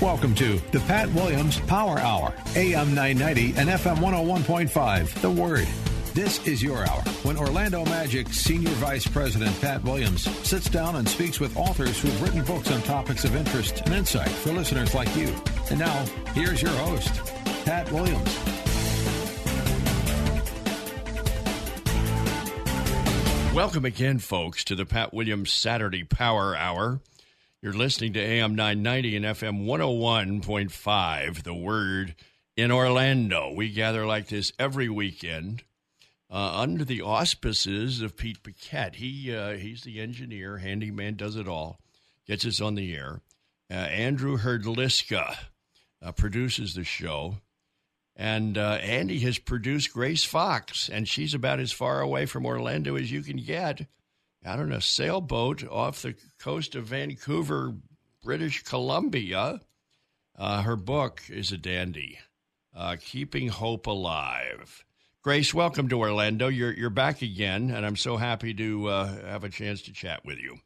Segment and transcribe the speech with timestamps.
[0.00, 5.20] Welcome to the Pat Williams Power Hour, AM 990 and FM 101.5.
[5.20, 5.68] The Word.
[6.14, 11.06] This is your hour when Orlando Magic Senior Vice President Pat Williams sits down and
[11.06, 15.14] speaks with authors who've written books on topics of interest and insight for listeners like
[15.14, 15.34] you.
[15.68, 17.20] And now, here's your host,
[17.66, 18.38] Pat Williams.
[23.54, 27.00] Welcome again, folks, to the Pat Williams Saturday Power Hour.
[27.62, 32.14] You're listening to AM 990 and FM 101.5, The Word
[32.56, 33.52] in Orlando.
[33.52, 35.64] We gather like this every weekend
[36.30, 38.94] uh, under the auspices of Pete Paquette.
[38.94, 41.78] He, uh, he's the engineer, handyman, does it all,
[42.26, 43.20] gets us on the air.
[43.70, 45.36] Uh, Andrew Herdliska
[46.00, 47.42] uh, produces the show.
[48.16, 52.96] And uh, Andy has produced Grace Fox, and she's about as far away from Orlando
[52.96, 53.86] as you can get
[54.44, 57.74] out on a sailboat off the coast of Vancouver,
[58.22, 59.60] British Columbia.
[60.38, 62.18] Uh, her book is a dandy,
[62.74, 64.84] uh, Keeping Hope Alive.
[65.22, 66.48] Grace, welcome to Orlando.
[66.48, 70.24] You're you're back again, and I'm so happy to uh, have a chance to chat
[70.24, 70.58] with you.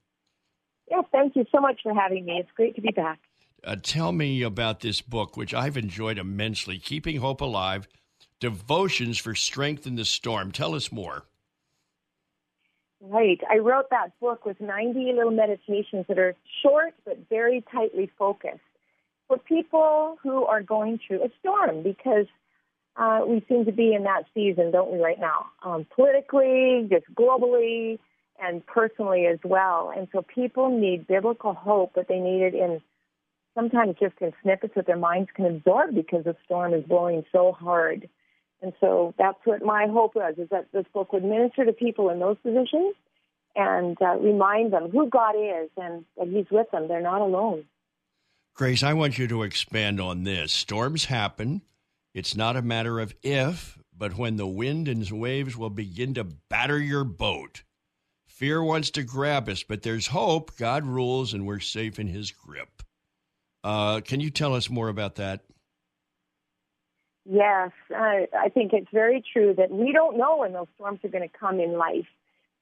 [0.89, 2.39] Yeah, thank you so much for having me.
[2.39, 3.19] It's great to be back.
[3.65, 7.89] Uh, tell me about this book, which I've enjoyed immensely, Keeping Hope Alive:
[8.39, 10.53] Devotions for Strength in the Storm.
[10.53, 11.25] Tell us more.
[13.07, 13.41] Right.
[13.51, 18.61] I wrote that book with 90 little meditations that are short but very tightly focused
[19.29, 22.27] for people who are going through a storm because
[22.97, 25.47] uh, we seem to be in that season, don't we, right now?
[25.63, 27.99] Um, politically, just globally,
[28.41, 29.93] and personally as well.
[29.95, 32.81] And so people need biblical hope, but they need it in
[33.55, 37.53] sometimes just in snippets that their minds can absorb because the storm is blowing so
[37.53, 38.09] hard.
[38.65, 42.09] And so that's what my hope was, is that this book would minister to people
[42.09, 42.95] in those positions
[43.55, 46.89] and uh, remind them who God is and that He's with them.
[46.89, 47.67] They're not alone.
[48.55, 50.51] Grace, I want you to expand on this.
[50.51, 51.61] Storms happen.
[52.15, 56.25] It's not a matter of if, but when the wind and waves will begin to
[56.25, 57.65] batter your boat.
[58.27, 60.57] Fear wants to grab us, but there's hope.
[60.57, 62.83] God rules, and we're safe in His grip.
[63.63, 65.43] Uh, can you tell us more about that?
[67.25, 71.09] Yes, I, I think it's very true that we don't know when those storms are
[71.09, 72.07] going to come in life.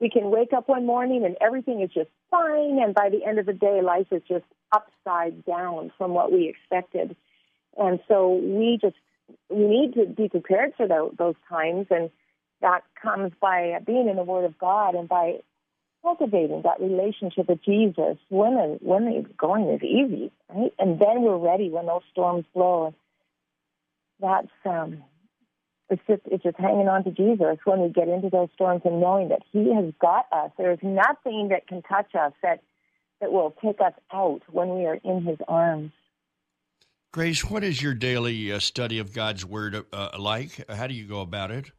[0.01, 3.39] We can wake up one morning and everything is just fine, and by the end
[3.39, 7.17] of the day, life is just upside down from what we expected.
[7.77, 8.97] And so we just
[9.49, 12.11] we need to be prepared for those, those times, and
[12.61, 15.39] that comes by being in the Word of God and by
[16.03, 20.73] cultivating that relationship with Jesus when when the going is easy, right?
[20.79, 22.95] And then we're ready when those storms blow
[24.23, 25.03] that's um,
[25.91, 29.01] it's just it's just hanging on to Jesus when we get into those storms and
[29.01, 30.51] knowing that He has got us.
[30.57, 32.63] There's nothing that can touch us that
[33.21, 35.93] that will take us out when we are in His arms.
[37.13, 40.65] Grace, what is your daily uh, study of God's Word uh, like?
[40.71, 41.71] How do you go about it?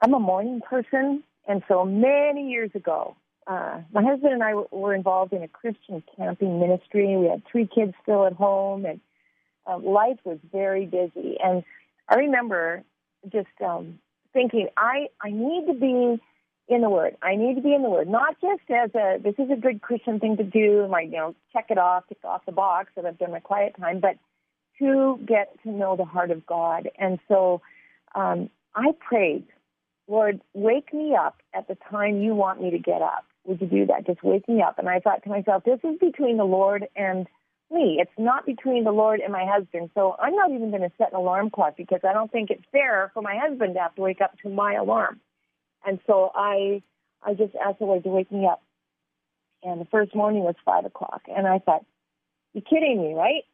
[0.00, 3.16] I'm a morning person, and so many years ago,
[3.46, 7.16] uh, my husband and I were involved in a Christian camping ministry.
[7.16, 9.00] We had three kids still at home, and
[9.66, 11.36] uh, life was very busy.
[11.42, 11.64] And
[12.08, 12.82] I remember
[13.30, 13.98] just um,
[14.32, 16.20] thinking, I, I need to be
[16.68, 17.16] in the Word.
[17.22, 19.82] I need to be in the Word, not just as a this is a good
[19.82, 23.04] Christian thing to do, like you know, check it off, tick off the box that
[23.04, 24.16] I've done my quiet time, but
[24.78, 26.88] to get to know the heart of God.
[26.98, 27.60] And so
[28.14, 29.46] um, I prayed,
[30.08, 33.24] Lord, wake me up at the time you want me to get up.
[33.44, 34.06] Would you do that?
[34.06, 34.78] Just wake me up.
[34.78, 37.26] And I thought to myself, this is between the Lord and
[37.72, 37.98] me.
[38.00, 39.90] It's not between the Lord and my husband.
[39.94, 42.64] So I'm not even going to set an alarm clock because I don't think it's
[42.70, 45.20] fair for my husband to have to wake up to my alarm.
[45.84, 46.82] And so I,
[47.22, 48.62] I just asked the Lord to wake me up.
[49.62, 51.22] And the first morning was five o'clock.
[51.28, 51.84] And I thought,
[52.52, 53.44] you're kidding me, right?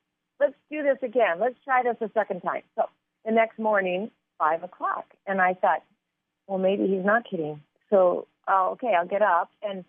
[0.41, 1.39] Let's do this again.
[1.41, 2.63] Let's try this a second time.
[2.77, 2.85] So
[3.25, 5.07] the next morning, five o'clock.
[5.27, 5.83] And I thought,
[6.47, 7.61] well, maybe he's not kidding.
[7.91, 9.51] So, oh, okay, I'll get up.
[9.63, 9.85] And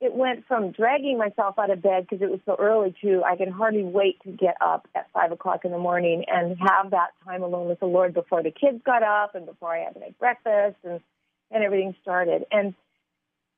[0.00, 3.36] it went from dragging myself out of bed because it was so early to I
[3.36, 7.10] could hardly wait to get up at five o'clock in the morning and have that
[7.24, 10.00] time alone with the Lord before the kids got up and before I had to
[10.00, 11.00] make breakfast and
[11.50, 12.44] and everything started.
[12.52, 12.74] And,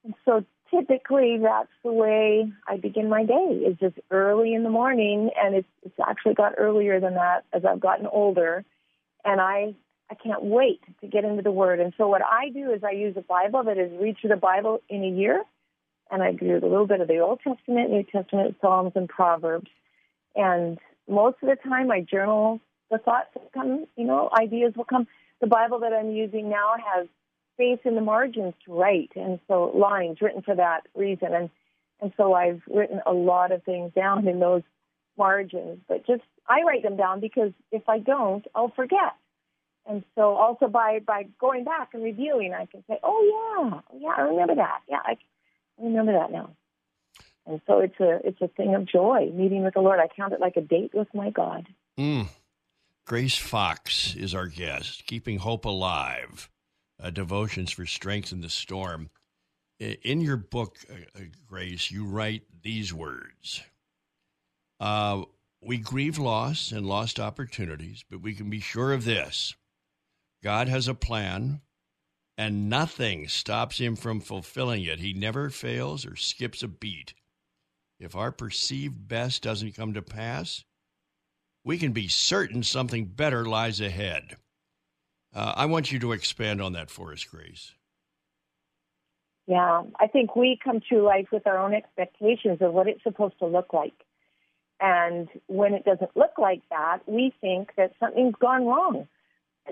[0.04, 4.70] and so typically that's the way I begin my day is just early in the
[4.70, 8.64] morning and it's it's actually got earlier than that as I've gotten older
[9.24, 9.74] and I
[10.10, 11.78] I can't wait to get into the word.
[11.78, 14.36] And so what I do is I use a Bible that is read through the
[14.36, 15.44] Bible in a year
[16.10, 19.70] and I do a little bit of the Old Testament, New Testament, Psalms, and Proverbs.
[20.34, 20.78] And
[21.08, 22.60] most of the time, I journal
[22.90, 25.06] the thoughts that come, you know, ideas will come.
[25.40, 27.06] The Bible that I'm using now has
[27.54, 31.28] space in the margins to write, and so lines written for that reason.
[31.32, 31.50] And
[32.02, 34.62] and so I've written a lot of things down in those
[35.18, 35.80] margins.
[35.88, 39.14] But just I write them down because if I don't, I'll forget.
[39.86, 44.14] And so also by by going back and reviewing, I can say, oh yeah, yeah,
[44.16, 44.80] I remember that.
[44.88, 45.16] Yeah, I
[45.80, 46.50] remember that now.
[47.46, 49.98] And so it's a it's a thing of joy meeting with the Lord.
[49.98, 51.66] I count it like a date with my God.
[51.98, 52.28] Mm.
[53.06, 55.04] Grace Fox is our guest.
[55.06, 56.48] Keeping hope alive,
[57.02, 59.10] uh, devotions for strength in the storm.
[59.80, 63.62] In your book, uh, uh, Grace, you write these words.
[64.78, 65.24] Uh,
[65.62, 69.54] we grieve loss and lost opportunities, but we can be sure of this
[70.42, 71.60] God has a plan
[72.40, 74.98] and nothing stops him from fulfilling it.
[74.98, 77.12] He never fails or skips a beat.
[77.98, 80.64] If our perceived best doesn't come to pass,
[81.66, 84.36] we can be certain something better lies ahead.
[85.34, 87.74] Uh, I want you to expand on that for us, Grace.
[89.46, 93.38] Yeah, I think we come to life with our own expectations of what it's supposed
[93.40, 94.06] to look like.
[94.80, 99.08] And when it doesn't look like that, we think that something's gone wrong.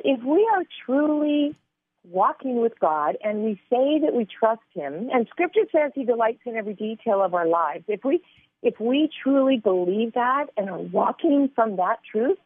[0.05, 1.57] If we are truly
[2.05, 5.09] walking with God and we say that we trust him.
[5.13, 7.85] And scripture says he delights in every detail of our lives.
[7.89, 8.23] If we
[8.63, 12.39] if we truly believe that and are walking from that truth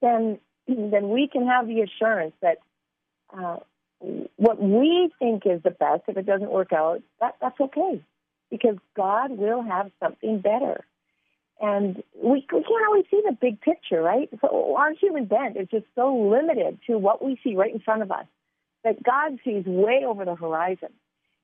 [0.00, 2.58] then then we can have the assurance that
[3.36, 3.56] uh,
[4.36, 8.02] what we think is the best if it doesn't work out that that's okay.
[8.50, 10.84] Because God will have something better.
[11.60, 14.28] And we, we can't always see the big picture, right?
[14.40, 18.02] So our human bent is just so limited to what we see right in front
[18.02, 18.26] of us
[18.84, 20.90] that God sees way over the horizon.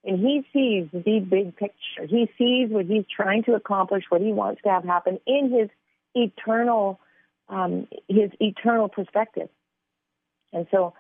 [0.05, 2.07] And he sees the big picture.
[2.09, 5.69] He sees what he's trying to accomplish, what he wants to have happen in his
[6.15, 7.01] eternal,
[7.49, 9.49] um, his eternal perspective.
[10.53, 10.95] And so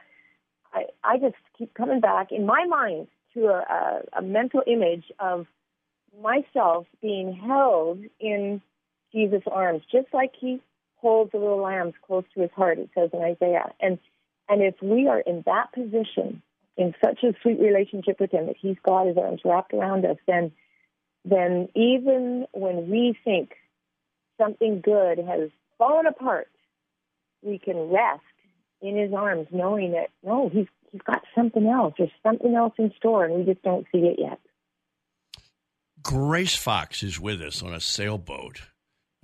[0.72, 5.04] I, I just keep coming back in my mind to a, a, a mental image
[5.20, 5.46] of
[6.20, 8.60] myself being held in
[9.12, 10.60] Jesus' arms, just like he
[10.96, 13.72] holds the little lambs close to his heart, it says in Isaiah.
[13.80, 13.98] And
[14.48, 16.43] and if we are in that position,
[16.76, 20.19] in such a sweet relationship with Him that He's got His arms wrapped around us,
[20.26, 20.52] then,
[21.25, 23.52] then even when we think
[24.38, 26.48] something good has fallen apart,
[27.43, 28.22] we can rest
[28.82, 31.94] in His arms, knowing that no, He's He's got something else.
[31.98, 34.40] There's something else in store, and we just don't see it yet.
[36.02, 38.62] Grace Fox is with us on a sailboat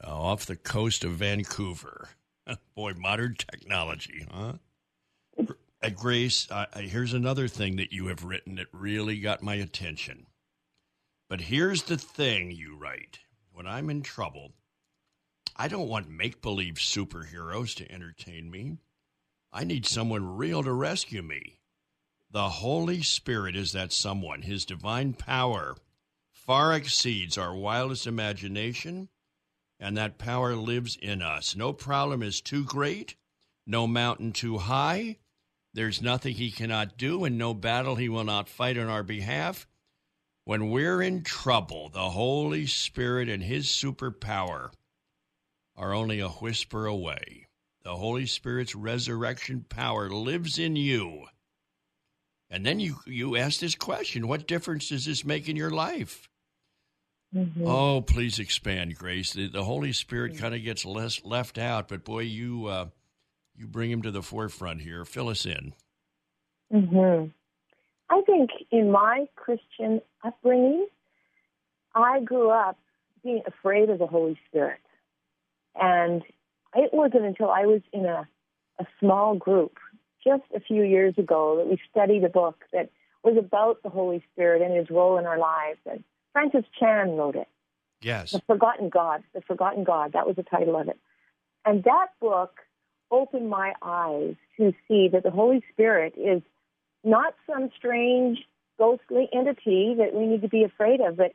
[0.03, 2.09] uh, off the coast of Vancouver.
[2.75, 4.55] Boy, modern technology, huh?
[5.83, 10.27] Uh, Grace, uh, here's another thing that you have written that really got my attention.
[11.29, 13.19] But here's the thing you write
[13.51, 14.53] when I'm in trouble,
[15.57, 18.79] I don't want make believe superheroes to entertain me.
[19.53, 21.59] I need someone real to rescue me.
[22.31, 24.43] The Holy Spirit is that someone.
[24.43, 25.77] His divine power
[26.31, 29.09] far exceeds our wildest imagination,
[29.81, 31.57] and that power lives in us.
[31.57, 33.17] No problem is too great,
[33.67, 35.19] no mountain too high,
[35.75, 39.67] there's nothing he cannot do and no battle he will not fight on our behalf.
[40.45, 44.71] When we're in trouble, the Holy Spirit and his superpower
[45.77, 47.47] are only a whisper away.
[47.85, 51.27] The Holy Spirit's resurrection power lives in you.
[52.51, 56.29] And then you, you ask this question what difference does this make in your life?
[57.35, 57.67] Mm-hmm.
[57.67, 59.33] Oh, please expand, Grace.
[59.33, 62.87] The, the Holy Spirit kind of gets less left out, but boy, you uh,
[63.57, 65.05] you bring him to the forefront here.
[65.05, 65.75] Fill us in.
[66.73, 67.29] Mm-hmm.
[68.11, 70.87] I think in my Christian upbringing,
[71.95, 72.79] I grew up
[73.23, 74.81] being afraid of the Holy Spirit.
[75.81, 76.23] And
[76.75, 78.29] it wasn't until I was in a,
[78.79, 79.79] a small group
[80.25, 82.91] just a few years ago that we studied a book that
[83.23, 85.79] was about the Holy Spirit and his role in our lives.
[85.91, 87.49] And Francis Chan wrote it.
[88.01, 88.33] Yes.
[88.33, 89.23] The Forgotten God.
[89.35, 90.13] The Forgotten God.
[90.13, 90.99] That was the title of it.
[91.65, 92.59] And that book
[93.13, 96.43] opened my eyes to see that the Holy Spirit is
[97.05, 98.39] not some strange
[98.79, 101.35] ghostly entity that we need to be afraid of, but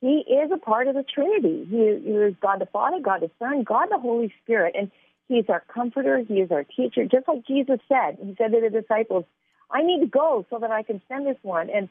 [0.00, 1.66] He is a part of the Trinity.
[1.68, 4.74] He is, he is God the Father, God the Son, God the Holy Spirit.
[4.78, 4.90] And
[5.26, 6.18] He is our comforter.
[6.18, 7.06] He is our teacher.
[7.06, 9.24] Just like Jesus said, He said to the disciples,
[9.70, 11.70] I need to go so that I can send this one.
[11.70, 11.88] And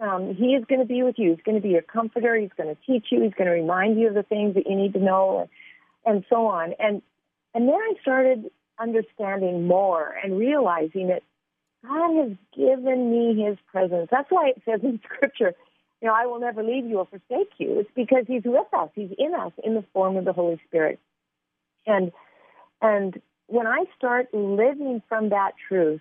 [0.00, 1.30] um, he is going to be with you.
[1.30, 2.34] He's going to be your comforter.
[2.34, 3.22] He's going to teach you.
[3.22, 5.48] He's going to remind you of the things that you need to know,
[6.04, 6.74] and, and so on.
[6.78, 7.00] And
[7.54, 11.22] and then I started understanding more and realizing that
[11.86, 14.08] God has given me His presence.
[14.10, 15.54] That's why it says in Scripture,
[16.00, 17.80] you know, I will never leave you or forsake you.
[17.80, 18.90] It's because He's with us.
[18.94, 20.98] He's in us in the form of the Holy Spirit.
[21.86, 22.12] And
[22.80, 26.00] and when I start living from that truth,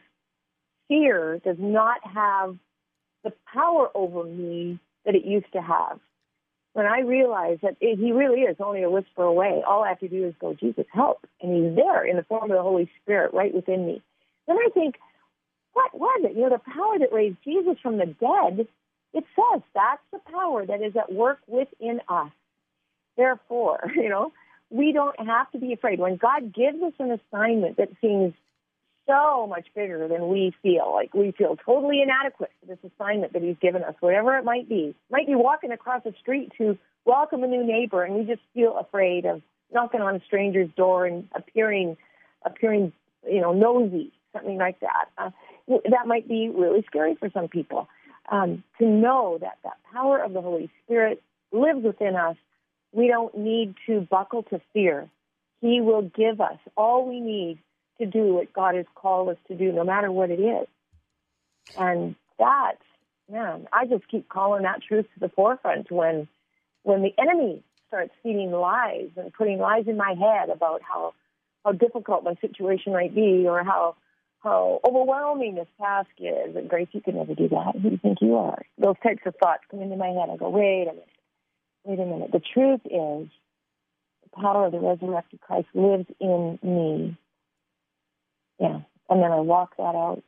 [0.87, 2.57] fear does not have
[3.23, 5.99] the power over me that it used to have.
[6.73, 10.07] When I realize that He really is only a whisper away, all I have to
[10.07, 11.25] do is go, Jesus, help.
[11.41, 14.01] And He's there in the form of the Holy Spirit right within me.
[14.47, 14.95] Then I think,
[15.73, 16.35] what was it?
[16.35, 18.67] You know, the power that raised Jesus from the dead,
[19.13, 22.31] it says that's the power that is at work within us.
[23.17, 24.33] Therefore, you know,
[24.69, 25.99] we don't have to be afraid.
[25.99, 28.33] When God gives us an assignment that seems
[29.07, 30.91] so much bigger than we feel.
[30.93, 34.69] Like we feel totally inadequate for this assignment that he's given us, whatever it might
[34.69, 34.95] be.
[35.11, 38.77] Might be walking across the street to welcome a new neighbor, and we just feel
[38.77, 39.41] afraid of
[39.73, 41.97] knocking on a stranger's door and appearing,
[42.45, 42.93] appearing,
[43.29, 45.09] you know, nosy, something like that.
[45.17, 45.31] Uh,
[45.67, 47.87] that might be really scary for some people.
[48.31, 52.37] Um, to know that that power of the Holy Spirit lives within us,
[52.93, 55.09] we don't need to buckle to fear.
[55.61, 57.59] He will give us all we need
[57.99, 60.67] to do what God has called us to do, no matter what it is.
[61.77, 62.77] And that,
[63.31, 66.27] man, I just keep calling that truth to the forefront when
[66.83, 71.13] when the enemy starts feeding lies and putting lies in my head about how
[71.63, 73.95] how difficult my situation might be or how
[74.39, 76.55] how overwhelming this task is.
[76.55, 77.73] And Grace, you can never do that.
[77.75, 78.61] Who do you think you are?
[78.77, 80.29] Those types of thoughts come into my head.
[80.31, 81.07] I go, wait a minute,
[81.85, 82.31] wait a minute.
[82.31, 83.29] The truth is,
[84.23, 87.17] the power of the resurrected Christ lives in me.
[88.63, 88.79] Yeah.
[89.09, 90.23] And then I walk that out.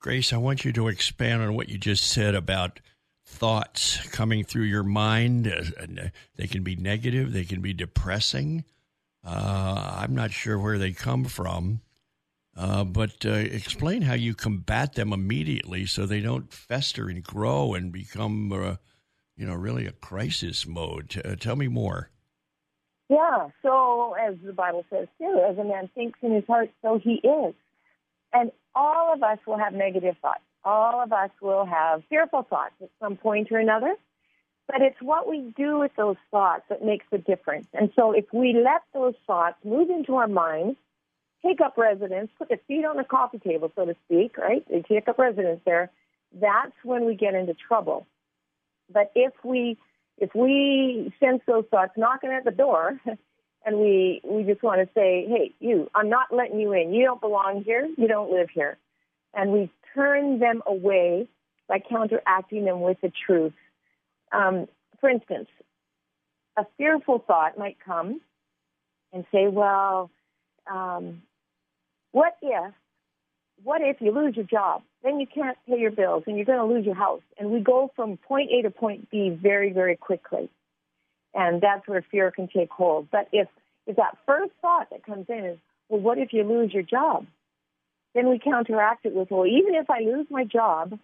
[0.00, 2.80] Grace, I want you to expand on what you just said about
[3.26, 5.46] thoughts coming through your mind.
[5.46, 8.64] Uh, they can be negative, they can be depressing.
[9.22, 11.82] Uh, I'm not sure where they come from,
[12.56, 17.74] uh, but uh, explain how you combat them immediately so they don't fester and grow
[17.74, 18.76] and become, uh,
[19.36, 21.20] you know, really a crisis mode.
[21.22, 22.08] Uh, tell me more.
[23.10, 26.96] Yeah, so as the Bible says too, as a man thinks in his heart, so
[26.96, 27.54] he is.
[28.32, 30.42] And all of us will have negative thoughts.
[30.64, 33.96] All of us will have fearful thoughts at some point or another.
[34.68, 37.66] But it's what we do with those thoughts that makes the difference.
[37.74, 40.78] And so if we let those thoughts move into our minds,
[41.44, 44.64] take up residence, put their feet on the coffee table, so to speak, right?
[44.70, 45.90] They take up residence there.
[46.32, 48.06] That's when we get into trouble.
[48.92, 49.78] But if we
[50.20, 53.00] if we sense those thoughts knocking at the door
[53.64, 56.92] and we we just want to say, "Hey, you, I'm not letting you in.
[56.92, 57.88] You don't belong here.
[57.96, 58.78] You don't live here."
[59.34, 61.28] And we turn them away
[61.68, 63.54] by counteracting them with the truth.
[64.32, 64.68] Um,
[65.00, 65.48] for instance,
[66.56, 68.20] a fearful thought might come
[69.12, 70.10] and say, "Well,
[70.70, 71.22] um,
[72.12, 72.72] what if
[73.62, 74.82] what if you lose your job?
[75.02, 77.22] Then you can't pay your bills and you're going to lose your house.
[77.38, 80.50] And we go from point A to point B very, very quickly.
[81.34, 83.08] And that's where fear can take hold.
[83.10, 83.48] But if,
[83.86, 87.26] if that first thought that comes in is, well, what if you lose your job?
[88.14, 90.98] Then we counteract it with, well, even if I lose my job,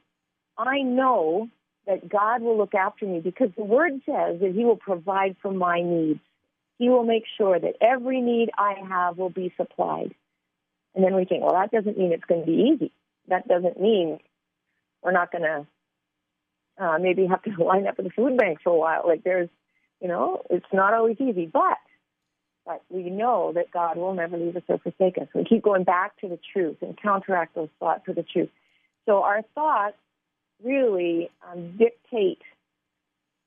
[0.58, 1.48] I know
[1.86, 5.52] that God will look after me because the word says that He will provide for
[5.52, 6.20] my needs.
[6.78, 10.14] He will make sure that every need I have will be supplied.
[10.94, 12.92] And then we think, well, that doesn't mean it's going to be easy.
[13.28, 14.18] That doesn't mean
[15.02, 15.66] we're not going to
[16.82, 19.02] uh, maybe have to line up at the food bank for a while.
[19.06, 19.48] Like there's,
[20.00, 21.78] you know, it's not always easy, but
[22.66, 25.28] but we know that God will never leave us or forsake us.
[25.32, 28.50] We keep going back to the truth and counteract those thoughts with the truth.
[29.06, 29.96] So our thoughts
[30.62, 32.42] really um, dictate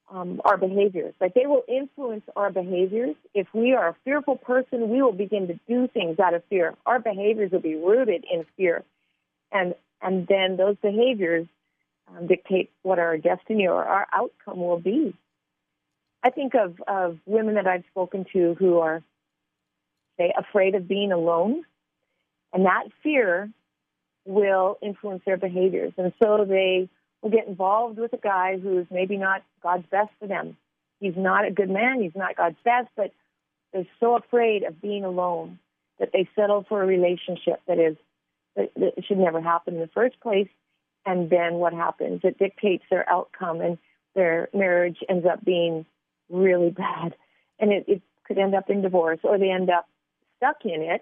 [0.10, 1.14] um, our behaviors.
[1.20, 3.16] Like they will influence our behaviors.
[3.34, 6.76] If we are a fearful person, we will begin to do things out of fear.
[6.86, 8.84] Our behaviors will be rooted in fear,
[9.52, 11.48] and and then those behaviors
[12.08, 15.16] um, dictate what our destiny or our outcome will be.
[16.24, 19.04] I think of of women that I've spoken to who are
[20.18, 21.64] say afraid of being alone,
[22.54, 23.50] and that fear
[24.26, 26.90] will influence their behaviors, and so they
[27.22, 30.58] will get involved with a guy who's maybe not God's best for them.
[31.00, 33.12] He's not a good man, he's not God's best, but
[33.72, 35.60] they're so afraid of being alone
[36.00, 37.96] that they settle for a relationship that is
[38.56, 38.72] that
[39.06, 40.50] should never happen in the first place.
[41.06, 42.22] And then what happens?
[42.24, 43.62] It dictates their outcome.
[43.62, 43.78] And
[44.16, 45.86] their marriage ends up being
[46.30, 47.16] really bad,
[47.60, 49.88] and it, it could end up in divorce, or they end up
[50.38, 51.02] stuck in it,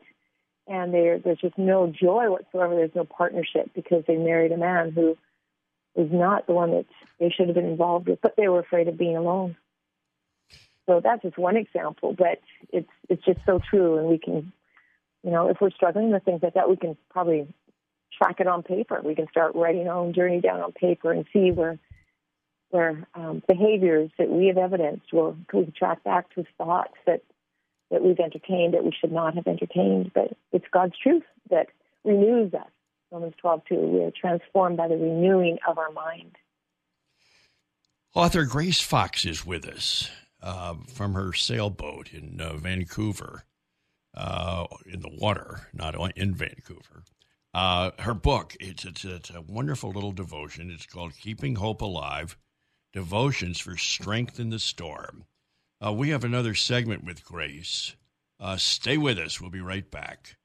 [0.67, 2.75] and there's just no joy whatsoever.
[2.75, 5.17] There's no partnership because they married a man who
[5.95, 6.85] was not the one that
[7.19, 9.55] they should have been involved with, but they were afraid of being alone.
[10.85, 12.39] So that's just one example, but
[12.71, 14.53] it's it's just so true, and we can,
[15.27, 17.53] you know, if we're struggling with things like that, we can probably
[18.17, 19.01] track it on paper.
[19.03, 21.77] We can start writing our own journey down on paper and see where
[22.69, 27.23] where um, behaviors that we have evidenced, where we track back to thoughts that
[27.91, 30.11] that we've entertained that we should not have entertained.
[30.13, 31.67] But it's God's truth that
[32.05, 32.69] renews us.
[33.11, 33.75] Romans 12, 2.
[33.75, 36.37] We are transformed by the renewing of our mind.
[38.13, 40.09] Author Grace Fox is with us
[40.41, 43.43] uh, from her sailboat in uh, Vancouver,
[44.17, 47.03] uh, in the water, not in Vancouver.
[47.53, 50.71] Uh, her book, it's, it's, it's a wonderful little devotion.
[50.71, 52.37] It's called Keeping Hope Alive
[52.93, 55.25] Devotions for Strength in the Storm.
[55.83, 57.95] Uh, we have another segment with Grace.
[58.39, 59.39] Uh, stay with us.
[59.39, 60.35] We'll be right back.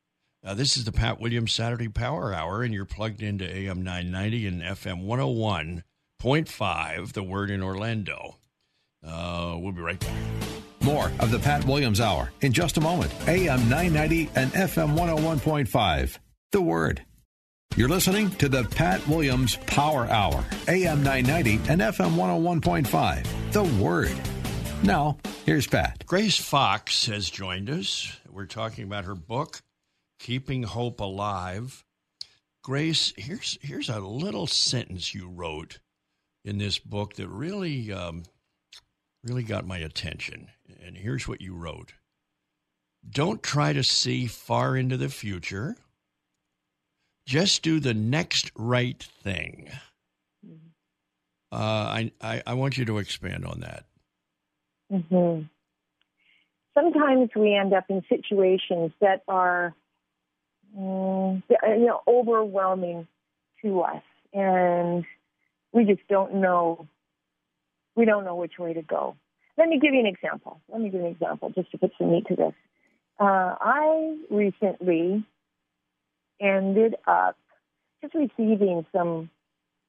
[0.45, 4.47] Uh, this is the Pat Williams Saturday Power Hour, and you're plugged into AM 990
[4.47, 8.37] and FM 101.5, the word in Orlando.
[9.07, 10.72] Uh, we'll be right back.
[10.83, 13.13] More of the Pat Williams Hour in just a moment.
[13.29, 16.19] AM 990 and FM 101.5,
[16.51, 17.05] the word.
[17.77, 24.13] You're listening to the Pat Williams Power Hour, AM 990 and FM 101.5, the word.
[24.83, 26.05] Now, here's Pat.
[26.05, 28.19] Grace Fox has joined us.
[28.29, 29.63] We're talking about her book,
[30.19, 31.85] Keeping Hope Alive.
[32.63, 35.79] Grace, here's here's a little sentence you wrote
[36.45, 38.25] in this book that really um,
[39.25, 40.49] really got my attention.
[40.85, 41.95] And here's what you wrote:
[43.09, 45.77] Don't try to see far into the future.
[47.27, 49.71] Just do the next right thing.
[50.45, 50.57] Mm-hmm.
[51.53, 53.85] Uh, I, I I want you to expand on that.
[54.93, 55.45] Mm-hmm.
[56.75, 59.75] Sometimes we end up in situations that are,
[60.77, 63.07] mm, you know, overwhelming
[63.63, 64.03] to us,
[64.33, 65.05] and
[65.73, 66.89] we just don't know.
[67.95, 69.17] We don't know which way to go.
[69.59, 70.61] Let me give you an example.
[70.71, 72.55] Let me give you an example just to put some meat to this.
[73.21, 75.25] Uh, I recently
[76.41, 77.37] ended up
[78.01, 79.31] just receiving some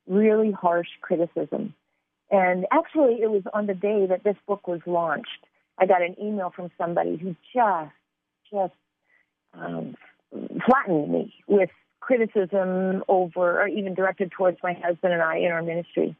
[0.08, 1.74] really harsh criticism
[2.34, 5.46] and actually, it was on the day that this book was launched.
[5.78, 7.94] I got an email from somebody who just,
[8.52, 8.74] just
[9.54, 9.96] um,
[10.66, 15.62] flattened me with criticism over, or even directed towards my husband and I in our
[15.62, 16.16] ministry.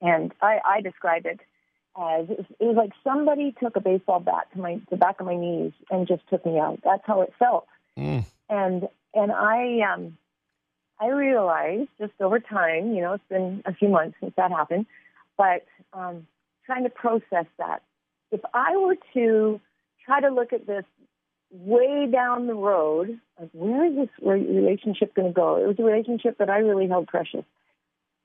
[0.00, 0.80] And I, I
[1.26, 1.40] it
[2.00, 5.20] as it was, it was like somebody took a baseball bat to my the back
[5.20, 6.80] of my knees and just took me out.
[6.84, 7.66] That's how it felt.
[7.98, 8.24] Mm.
[8.48, 10.16] And and I um
[11.00, 14.86] I realized just over time, you know, it's been a few months since that happened,
[15.36, 16.26] but um,
[16.66, 17.82] trying to process that.
[18.32, 19.60] If I were to
[20.04, 20.84] try to look at this
[21.50, 25.56] way down the road, like where is this relationship going to go?
[25.56, 27.44] It was a relationship that I really held precious.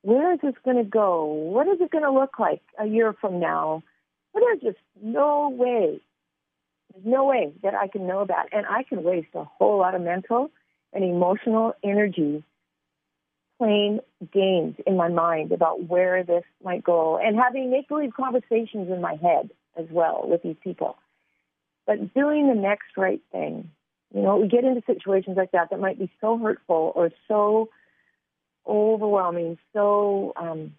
[0.04, 1.26] Where is this going to go?
[1.26, 3.84] What is it going to look like a year from now?
[4.34, 6.02] There's just no way.
[6.94, 8.48] There's no way that I can know that.
[8.52, 10.52] And I can waste a whole lot of mental
[10.92, 12.44] and emotional energy
[13.58, 14.00] playing
[14.34, 19.00] games in my mind about where this might go and having make believe conversations in
[19.00, 20.98] my head as well with these people.
[21.88, 23.72] But doing the next right thing.
[24.14, 27.70] You know, we get into situations like that that might be so hurtful or so
[28.68, 30.74] overwhelming, so, um,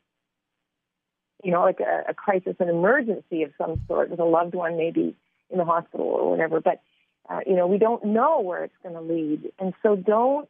[1.43, 4.77] you know, like a, a crisis, an emergency of some sort with a loved one
[4.77, 5.15] maybe
[5.51, 6.61] in the hospital or whatever.
[6.61, 6.81] But,
[7.29, 9.53] uh, you know, we don't know where it's going to lead.
[9.59, 10.49] And so don't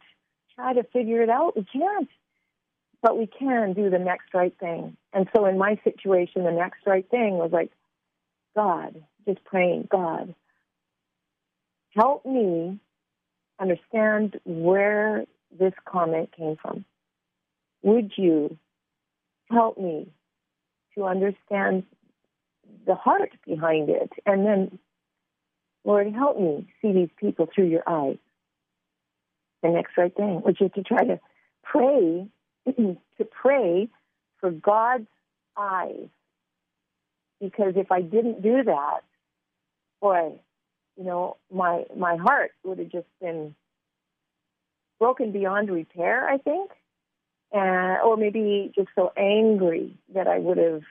[0.54, 1.56] try to figure it out.
[1.56, 2.08] We can't
[3.04, 4.96] but we can do the next right thing.
[5.12, 7.70] And so in my situation, the next right thing was like,
[8.56, 10.34] God, just praying, God,
[11.90, 12.80] help me
[13.60, 16.86] understand where this comment came from.
[17.84, 18.56] Would you
[19.50, 20.08] help me
[20.96, 21.84] to understand
[22.86, 24.10] the heart behind it?
[24.24, 24.78] And then,
[25.84, 28.16] Lord, help me see these people through your eyes.
[29.62, 31.20] The next right thing, which is to try to
[31.62, 32.26] pray
[32.66, 33.88] to pray
[34.40, 35.06] for God's
[35.56, 36.08] eyes.
[37.38, 39.00] Because if I didn't do that,
[40.00, 40.32] boy,
[40.96, 43.54] you know, my my heart would have just been
[44.98, 46.70] broken beyond repair, I think.
[47.54, 50.82] And or maybe just so angry that I would have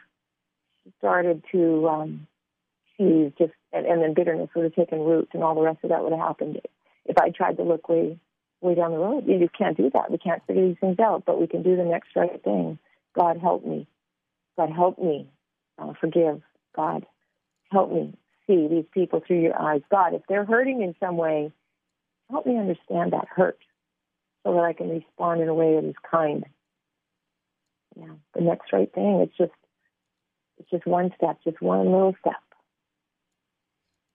[0.97, 2.27] started to um
[2.97, 5.89] see just and, and then bitterness would have taken root and all the rest of
[5.89, 6.61] that would have happened
[7.05, 8.17] if I tried to look way
[8.61, 9.25] way down the road.
[9.27, 10.09] You just can't do that.
[10.09, 12.79] We can't figure these things out, but we can do the next right thing.
[13.13, 13.87] God help me.
[14.57, 15.27] God, help me
[15.77, 16.41] uh, forgive.
[16.75, 17.05] God,
[17.71, 18.13] help me
[18.47, 19.81] see these people through your eyes.
[19.91, 21.51] God, if they're hurting in some way,
[22.29, 23.59] help me understand that hurt
[24.43, 26.45] so that I can respond in a way that is kind.
[27.95, 29.21] Yeah, the next right thing.
[29.21, 29.51] It's just,
[30.57, 32.33] it's just one step, just one little step.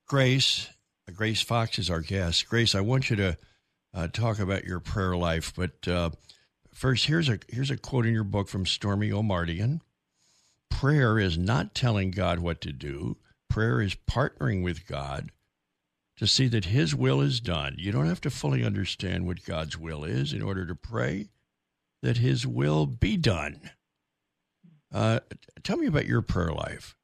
[0.06, 0.68] Grace,
[1.14, 2.48] Grace Fox is our guest.
[2.48, 3.36] Grace, I want you to
[3.94, 6.10] uh, talk about your prayer life, but uh,
[6.72, 9.80] first, here's a here's a quote in your book from Stormie Omartian.
[10.70, 13.16] Prayer is not telling God what to do.
[13.48, 15.30] Prayer is partnering with God
[16.18, 17.76] to see that His will is done.
[17.78, 21.28] You don't have to fully understand what God's will is in order to pray
[22.02, 23.70] that His will be done.
[24.92, 25.20] Uh,
[25.62, 26.96] tell me about your prayer life.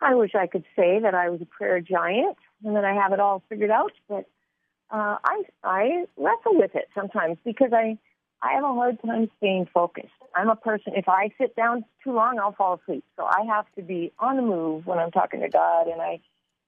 [0.00, 3.12] I wish I could say that I was a prayer giant and that I have
[3.12, 4.28] it all figured out, but
[4.90, 7.98] uh, I I wrestle with it sometimes because I
[8.42, 10.08] I have a hard time staying focused.
[10.34, 10.92] I'm a person.
[10.94, 13.04] If I sit down too long, I'll fall asleep.
[13.16, 16.20] So I have to be on the move when I'm talking to God, and I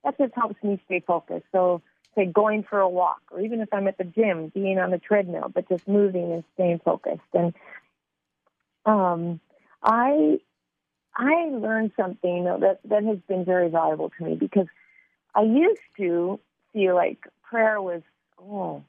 [0.06, 1.46] that just helps me stay focused.
[1.50, 1.82] So,
[2.14, 4.98] say going for a walk, or even if I'm at the gym, being on the
[4.98, 7.20] treadmill, but just moving and staying focused.
[7.34, 7.52] And
[8.86, 9.40] um,
[9.82, 10.38] I
[11.14, 14.66] I learned something that that has been very valuable to me because
[15.34, 16.38] I used to
[16.72, 18.02] feel like prayer was
[18.40, 18.84] oh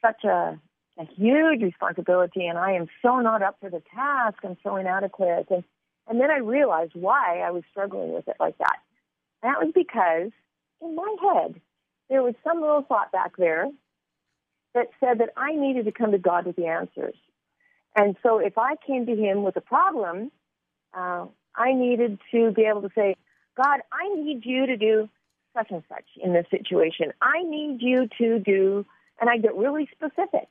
[0.00, 0.58] such a
[0.98, 4.38] a huge responsibility and I am so not up for the task.
[4.44, 5.48] I'm so inadequate.
[5.50, 5.64] And
[6.06, 8.78] and then I realized why I was struggling with it like that.
[9.42, 10.30] That was because
[10.80, 11.60] in my head,
[12.08, 13.68] there was some little thought back there
[14.74, 17.14] that said that I needed to come to God with the answers.
[17.96, 20.30] And so if I came to Him with a problem,
[20.96, 23.14] uh, I needed to be able to say,
[23.56, 25.08] God, I need you to do
[25.56, 27.12] such and such in this situation.
[27.20, 28.86] I need you to do,
[29.20, 30.48] and I get really specific.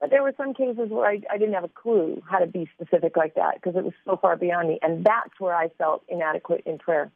[0.00, 2.68] But there were some cases where I, I didn't have a clue how to be
[2.74, 4.78] specific like that because it was so far beyond me.
[4.82, 7.12] And that's where I felt inadequate in prayer.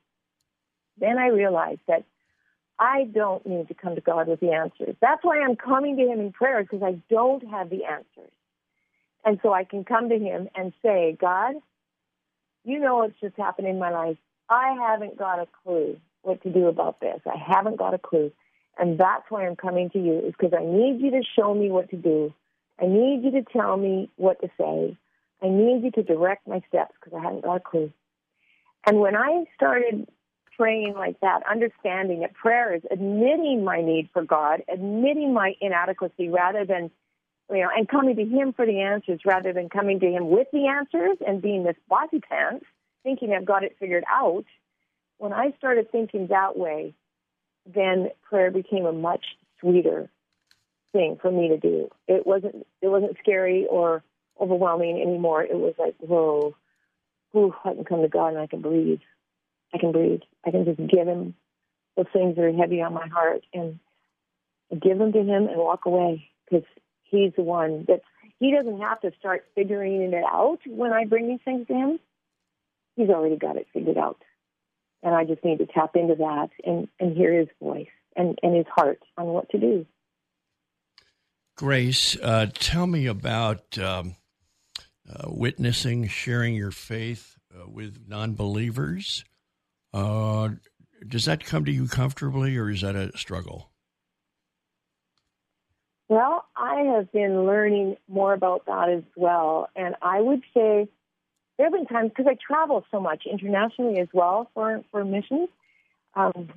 [0.98, 2.04] Then I realized that
[2.78, 4.96] I don't need to come to God with the answers.
[5.00, 8.32] That's why I'm coming to Him in prayer because I don't have the answers.
[9.24, 11.54] And so I can come to Him and say, God,
[12.64, 14.18] you know what's just happened in my life.
[14.48, 17.20] I haven't got a clue what to do about this.
[17.26, 18.32] I haven't got a clue.
[18.78, 21.70] And that's why I'm coming to you, is because I need you to show me
[21.70, 22.35] what to do.
[22.80, 24.98] I need you to tell me what to say.
[25.42, 27.92] I need you to direct my steps because I haven't got a clue.
[28.87, 30.09] And when I started
[30.56, 36.28] praying like that, understanding that prayer is admitting my need for God, admitting my inadequacy
[36.28, 36.90] rather than,
[37.50, 40.48] you know, and coming to Him for the answers rather than coming to Him with
[40.52, 42.64] the answers and being this bossy pants,
[43.02, 44.44] thinking I've got it figured out.
[45.18, 46.94] When I started thinking that way,
[47.66, 49.24] then prayer became a much
[49.60, 50.10] sweeter
[50.92, 51.88] thing for me to do.
[52.06, 54.02] It wasn't it wasn't scary or
[54.40, 55.42] overwhelming anymore.
[55.42, 56.54] It was like, whoa,
[57.32, 59.00] whew, I can come to God and I can breathe.
[59.76, 60.20] I can breathe.
[60.46, 61.34] I can just give him
[61.96, 63.78] those things that are heavy on my heart and
[64.70, 66.66] give them to him and walk away because
[67.04, 68.00] he's the one that
[68.38, 71.98] he doesn't have to start figuring it out when I bring these things to him.
[72.96, 74.20] He's already got it figured out.
[75.02, 78.56] And I just need to tap into that and, and hear his voice and, and
[78.56, 79.86] his heart on what to do.
[81.56, 84.16] Grace, uh, tell me about um,
[85.08, 89.24] uh, witnessing, sharing your faith uh, with non believers.
[89.96, 90.50] Uh,
[91.09, 93.70] does that come to you comfortably, or is that a struggle?
[96.09, 100.87] Well, I have been learning more about that as well, and I would say
[101.56, 105.48] there have been times because I travel so much internationally as well for for missions.
[106.14, 106.50] Um,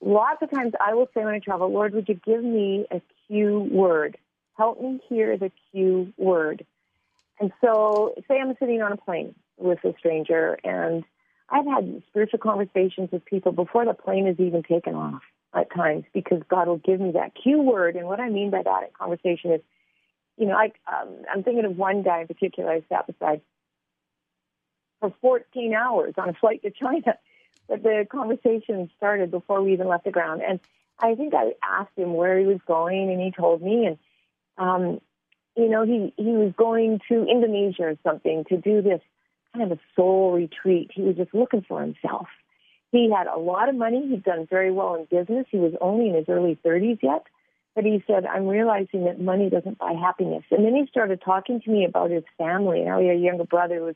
[0.00, 3.02] lots of times I will say when I travel, Lord, would you give me a
[3.26, 4.16] cue word?
[4.56, 6.64] Help me hear the cue word.
[7.38, 11.04] And so, say I'm sitting on a plane with a stranger and
[11.50, 15.22] I've had spiritual conversations with people before the plane is even taken off
[15.54, 17.96] at times because God will give me that cue word.
[17.96, 19.60] And what I mean by that conversation is,
[20.36, 23.40] you know, I, um, I'm thinking of one guy in particular I sat beside
[25.00, 27.14] for 14 hours on a flight to China.
[27.68, 30.42] But the conversation started before we even left the ground.
[30.44, 30.58] And
[30.98, 33.86] I think I asked him where he was going, and he told me.
[33.86, 33.98] And,
[34.58, 35.00] um,
[35.56, 39.00] you know, he, he was going to Indonesia or something to do this
[39.54, 40.90] kind of a soul retreat.
[40.94, 42.28] He was just looking for himself.
[42.92, 44.06] He had a lot of money.
[44.08, 45.46] He'd done very well in business.
[45.50, 47.26] He was only in his early 30s yet.
[47.74, 50.42] But he said, I'm realizing that money doesn't buy happiness.
[50.50, 53.20] And then he started talking to me about his family and how he had a
[53.20, 53.94] younger brother was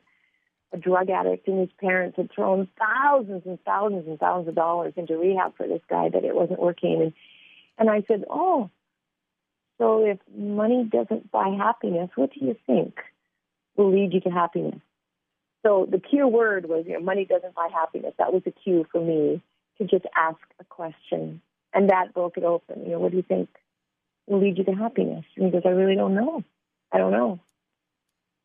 [0.72, 4.92] a drug addict and his parents had thrown thousands and thousands and thousands of dollars
[4.96, 7.00] into rehab for this guy, but it wasn't working.
[7.02, 7.12] And,
[7.78, 8.70] and I said, Oh,
[9.78, 12.94] so if money doesn't buy happiness, what do you think
[13.76, 14.80] will lead you to happiness?
[15.64, 18.12] So the cue word was, you know, money doesn't buy happiness.
[18.18, 19.42] That was the cue for me
[19.78, 21.40] to just ask a question.
[21.72, 22.84] And that broke it open.
[22.84, 23.48] You know, what do you think
[24.26, 25.24] will lead you to happiness?
[25.36, 26.44] And he goes, I really don't know.
[26.92, 27.40] I don't know.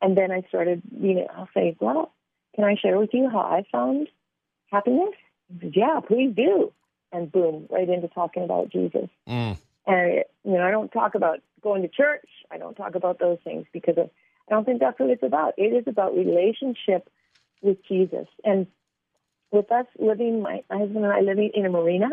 [0.01, 2.13] And then I started, you know, I'll say, well,
[2.55, 4.07] can I share with you how I found
[4.71, 5.13] happiness?
[5.49, 6.71] He says, yeah, please do.
[7.11, 9.09] And boom, right into talking about Jesus.
[9.27, 9.57] Mm.
[9.85, 12.27] And, you know, I don't talk about going to church.
[12.49, 14.09] I don't talk about those things because of,
[14.49, 15.53] I don't think that's what it's about.
[15.57, 17.09] It is about relationship
[17.61, 18.27] with Jesus.
[18.43, 18.67] And
[19.51, 22.09] with us living, my, husband and I living in a marina,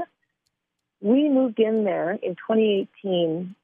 [1.00, 3.54] we moved in there in 2018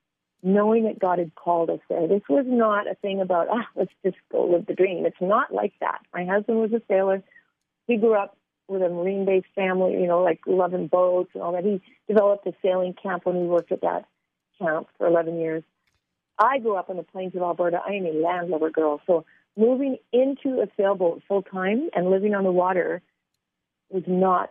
[0.43, 2.09] knowing that God had called us there.
[2.09, 5.07] This was not a thing about, ah, let's just go live the dream.
[5.07, 6.01] It's not like that.
[6.13, 7.23] My husband was a sailor.
[7.87, 11.53] He grew up with a marine based family, you know, like loving boats and all
[11.53, 11.65] that.
[11.65, 14.07] He developed a sailing camp when he worked at that
[14.59, 15.63] camp for 11 years.
[16.43, 17.81] I grew up on the plains of Alberta.
[17.87, 19.01] I am a landlubber girl.
[19.07, 19.25] So
[19.57, 23.01] moving into a sailboat full time and living on the water
[23.91, 24.51] was not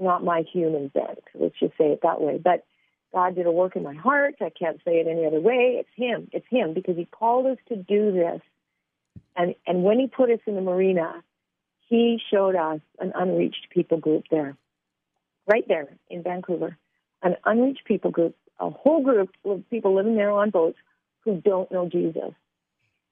[0.00, 1.22] not my human bent.
[1.34, 2.40] Let's just say it that way.
[2.42, 2.64] But
[3.12, 4.34] God did a work in my heart.
[4.40, 5.76] I can't say it any other way.
[5.78, 6.28] It's Him.
[6.32, 8.40] It's Him because He called us to do this.
[9.36, 11.22] And and when He put us in the marina,
[11.88, 14.56] He showed us an unreached people group there,
[15.46, 16.76] right there in Vancouver,
[17.22, 20.78] an unreached people group, a whole group of people living there on boats
[21.24, 22.32] who don't know Jesus,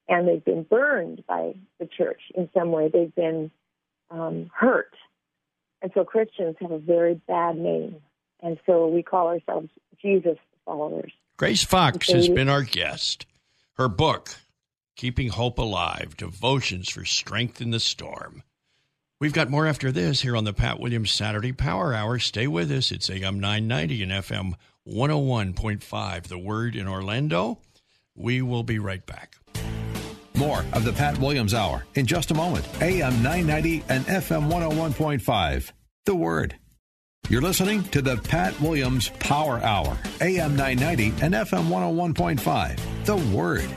[0.09, 2.89] and they've been burned by the church in some way.
[2.89, 3.51] They've been
[4.11, 4.95] um, hurt,
[5.81, 7.97] and so Christians have a very bad name
[8.43, 9.69] and so we call ourselves
[10.01, 11.13] Jesus followers.
[11.37, 13.25] Grace Fox has been our guest.
[13.75, 14.37] Her book,
[14.97, 18.43] Keeping Hope Alive Devotions for Strength in the Storm.
[19.19, 22.19] We've got more after this here on the Pat Williams Saturday Power Hour.
[22.19, 22.91] Stay with us.
[22.91, 24.55] It's AM 990 and FM
[24.89, 26.25] 101.5.
[26.25, 27.59] The Word in Orlando.
[28.15, 29.37] We will be right back.
[30.35, 32.67] More of the Pat Williams Hour in just a moment.
[32.83, 35.73] AM 990 and FM 101.5.
[36.05, 36.57] The Word.
[37.29, 43.05] You're listening to the Pat Williams Power Hour, AM 990 and FM 101.5.
[43.05, 43.71] The Word.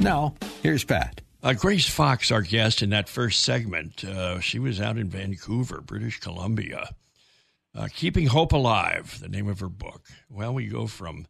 [0.00, 1.20] Now, here's Pat.
[1.42, 5.80] Uh, Grace Fox, our guest in that first segment, uh, she was out in Vancouver,
[5.80, 6.94] British Columbia.
[7.76, 10.06] Uh, Keeping Hope Alive, the name of her book.
[10.30, 11.26] Well, we go from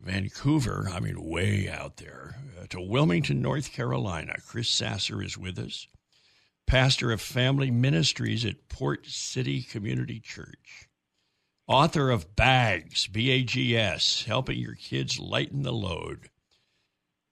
[0.00, 4.36] Vancouver, I mean, way out there, uh, to Wilmington, North Carolina.
[4.46, 5.88] Chris Sasser is with us
[6.68, 10.88] pastor of family ministries at Port City Community Church,
[11.66, 16.28] author of Bags, B A G S, helping your kids lighten the load.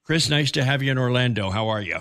[0.03, 1.49] Chris, nice to have you in Orlando.
[1.49, 1.99] How are you?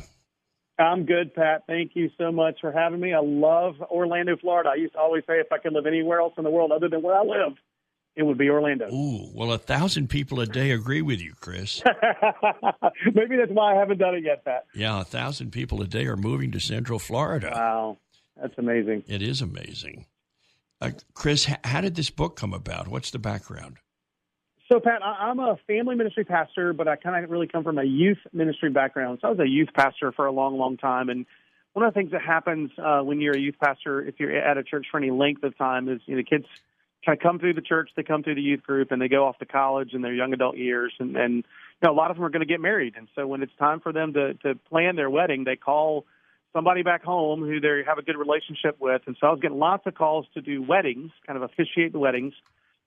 [0.79, 1.65] I'm good, Pat.
[1.67, 3.13] Thank you so much for having me.
[3.13, 4.71] I love Orlando, Florida.
[4.71, 6.89] I used to always say if I could live anywhere else in the world other
[6.89, 7.55] than where I live,
[8.17, 8.89] it would be Orlando.
[8.93, 11.83] Ooh, well, a thousand people a day agree with you, Chris.
[13.15, 14.65] Maybe that's why I haven't done it yet, Pat.
[14.75, 17.51] Yeah, a thousand people a day are moving to Central Florida.
[17.55, 17.99] Wow,
[18.41, 19.05] that's amazing.
[19.07, 20.07] It is amazing.
[20.81, 22.89] Uh, Chris, how did this book come about?
[22.89, 23.77] What's the background?
[24.73, 27.85] So, Pat, I'm a family ministry pastor, but I kind of really come from a
[27.85, 29.19] youth ministry background.
[29.21, 31.11] So, I was a youth pastor for a long, long time.
[31.11, 31.27] And
[31.75, 34.57] one of the things that happens uh, when you're a youth pastor, if you're at
[34.57, 36.47] a church for any length of time, is you know, kids
[37.05, 39.27] kind of come through the church, they come through the youth group, and they go
[39.27, 41.43] off to college in their young adult years, and and you
[41.83, 43.81] know a lot of them are going to get married, and so when it's time
[43.81, 46.07] for them to to plan their wedding, they call
[46.55, 49.59] somebody back home who they have a good relationship with, and so I was getting
[49.59, 52.33] lots of calls to do weddings, kind of officiate the weddings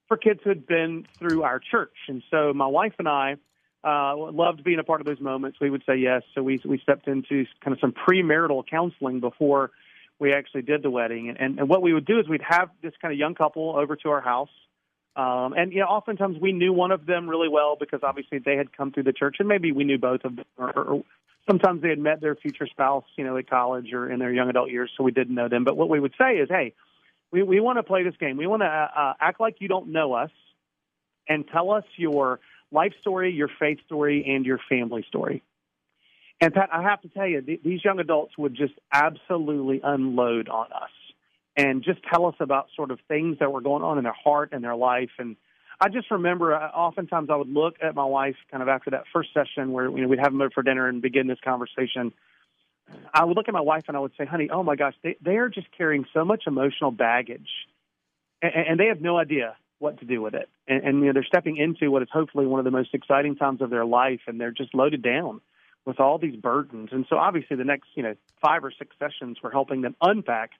[0.08, 3.36] for kids who had been through our church, and so my wife and I.
[3.84, 5.60] Uh, loved being a part of those moments.
[5.60, 6.22] We would say yes.
[6.34, 9.70] So we we stepped into kind of some premarital counseling before
[10.18, 11.34] we actually did the wedding.
[11.38, 13.96] And, and what we would do is we'd have this kind of young couple over
[13.96, 14.50] to our house.
[15.14, 18.56] Um, and you know, oftentimes we knew one of them really well because obviously they
[18.56, 20.44] had come through the church, and maybe we knew both of them.
[20.58, 21.04] Or, or
[21.48, 24.50] sometimes they had met their future spouse, you know, at college or in their young
[24.50, 25.64] adult years, so we didn't know them.
[25.64, 26.74] But what we would say is, hey,
[27.32, 28.36] we we want to play this game.
[28.36, 30.30] We want to uh, act like you don't know us,
[31.28, 32.40] and tell us your
[32.72, 35.42] life story, your faith story, and your family story.
[36.40, 40.48] And Pat, I have to tell you, th- these young adults would just absolutely unload
[40.48, 40.90] on us
[41.56, 44.50] and just tell us about sort of things that were going on in their heart
[44.52, 45.10] and their life.
[45.18, 45.36] And
[45.80, 49.04] I just remember, uh, oftentimes I would look at my wife kind of after that
[49.12, 52.12] first session where you know we'd have them over for dinner and begin this conversation.
[53.12, 55.16] I would look at my wife and I would say, "Honey, oh my gosh, they
[55.20, 57.48] they are just carrying so much emotional baggage,
[58.42, 60.48] and, and they have no idea what to do with it.
[60.66, 63.36] And, and you know they're stepping into what is hopefully one of the most exciting
[63.36, 65.40] times of their life, and they're just loaded down."
[65.86, 66.90] with all these burdens.
[66.92, 70.50] And so obviously the next, you know, five or six sessions were helping them unpack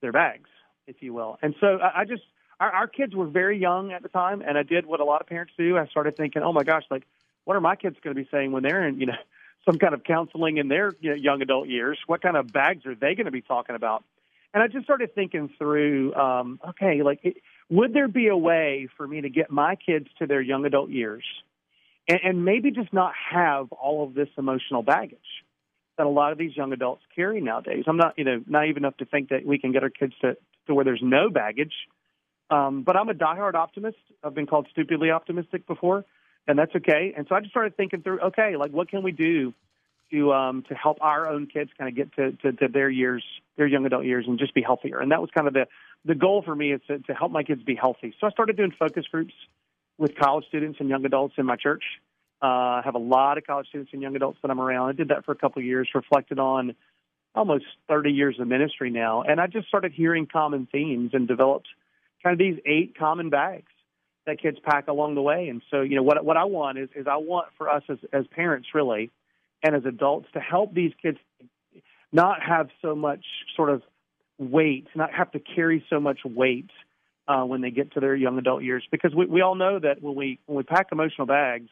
[0.00, 0.48] their bags,
[0.86, 1.38] if you will.
[1.42, 2.22] And so I, I just
[2.60, 5.20] our, our kids were very young at the time and I did what a lot
[5.20, 5.76] of parents do.
[5.76, 7.02] I started thinking, Oh my gosh, like
[7.44, 9.14] what are my kids going to be saying when they're in, you know,
[9.64, 11.98] some kind of counseling in their you know, young adult years.
[12.06, 14.04] What kind of bags are they going to be talking about?
[14.52, 17.36] And I just started thinking through, um, okay, like, it,
[17.68, 20.90] would there be a way for me to get my kids to their young adult
[20.90, 21.22] years
[22.08, 25.18] and, and maybe just not have all of this emotional baggage
[25.96, 27.84] that a lot of these young adults carry nowadays?
[27.86, 30.36] I'm not, you know, naive enough to think that we can get our kids to,
[30.66, 31.74] to where there's no baggage.
[32.50, 33.98] Um, but I'm a diehard optimist.
[34.24, 36.04] I've been called stupidly optimistic before,
[36.46, 37.14] and that's okay.
[37.16, 39.54] And so I just started thinking through, okay, like what can we do
[40.10, 43.24] to um, to help our own kids kind of get to, to, to their years,
[43.56, 44.98] their young adult years, and just be healthier.
[44.98, 45.66] And that was kind of the
[46.04, 48.14] the goal for me is to, to help my kids be healthy.
[48.20, 49.34] So I started doing focus groups
[49.98, 51.84] with college students and young adults in my church.
[52.42, 54.88] Uh, I have a lot of college students and young adults that I'm around.
[54.88, 56.74] I did that for a couple of years, reflected on
[57.34, 61.68] almost 30 years of ministry now, and I just started hearing common themes and developed
[62.22, 63.70] kind of these eight common bags
[64.26, 65.48] that kids pack along the way.
[65.48, 67.98] And so, you know, what what I want is is I want for us as
[68.12, 69.10] as parents really
[69.62, 71.18] and as adults to help these kids
[72.12, 73.24] not have so much
[73.56, 73.82] sort of
[74.38, 76.70] weight, not have to carry so much weight
[77.28, 78.82] uh, when they get to their young adult years.
[78.90, 81.70] Because we, we all know that when we when we pack emotional bags,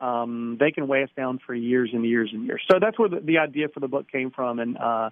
[0.00, 2.62] um, they can weigh us down for years and years and years.
[2.70, 5.10] So that's where the, the idea for the book came from, and uh,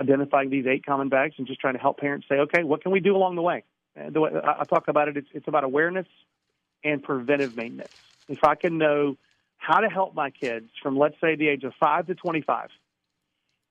[0.00, 2.92] identifying these eight common bags and just trying to help parents say, okay, what can
[2.92, 3.64] we do along the way?
[4.10, 6.06] The way I, talk about it, it's, it's about awareness
[6.84, 7.92] and preventive maintenance.
[8.28, 9.16] If I can know
[9.56, 12.70] how to help my kids from, let's say, the age of five to 25,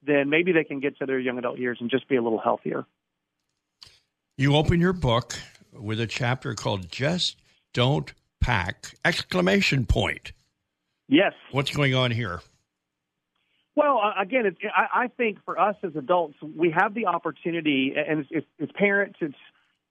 [0.03, 2.39] then maybe they can get to their young adult years and just be a little
[2.39, 2.85] healthier.
[4.35, 5.35] You open your book
[5.73, 7.37] with a chapter called Just
[7.73, 8.93] Don't Pack!
[9.03, 10.33] Exclamation point.
[11.07, 11.33] Yes.
[11.51, 12.41] What's going on here?
[13.75, 17.93] Well, uh, again, it, I, I think for us as adults, we have the opportunity,
[17.95, 19.35] and it's, it's parents, it's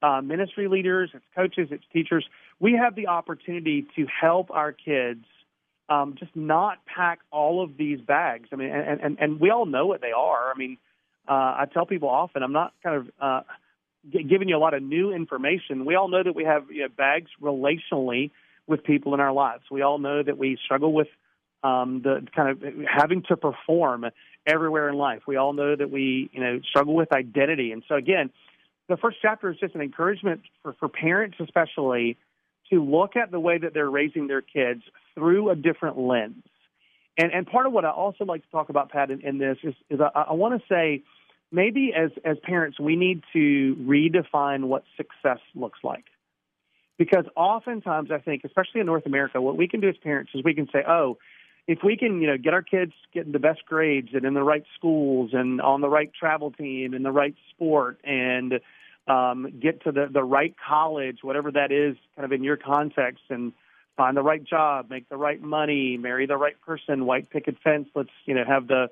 [0.03, 2.27] uh, ministry leaders, it's coaches, it's teachers.
[2.61, 5.25] We have the opportunity to help our kids
[5.89, 8.49] um, just not pack all of these bags.
[8.53, 10.53] I mean, and, and, and we all know what they are.
[10.53, 10.79] I mean,
[11.29, 13.41] uh, I tell people often, I'm not kind of uh,
[14.13, 15.85] g- giving you a lot of new information.
[15.85, 18.31] We all know that we have you know, bags relationally
[18.67, 19.65] with people in our lives.
[19.71, 21.09] We all know that we struggle with
[21.63, 24.07] um, the kind of having to perform
[24.47, 25.23] everywhere in life.
[25.27, 27.73] We all know that we, you know, struggle with identity.
[27.73, 28.31] And so again,
[28.89, 32.17] the first chapter is just an encouragement for, for parents, especially,
[32.71, 34.83] to look at the way that they're raising their kids
[35.15, 36.45] through a different lens.
[37.19, 39.57] And, and part of what I also like to talk about, Pat, in, in this
[39.63, 41.03] is, is I, I want to say
[41.51, 46.05] maybe as, as parents, we need to redefine what success looks like.
[46.99, 50.43] Because oftentimes, I think, especially in North America, what we can do as parents is
[50.45, 51.19] we can say, oh,
[51.69, 54.43] if we can, you know, get our kids getting the best grades and in the
[54.43, 58.61] right schools and on the right travel team and the right sport and
[59.07, 63.23] um, get to the, the right college, whatever that is, kind of in your context,
[63.31, 63.53] and
[63.97, 67.89] find the right job, make the right money, marry the right person, white picket fence.
[67.95, 68.91] Let's you know have the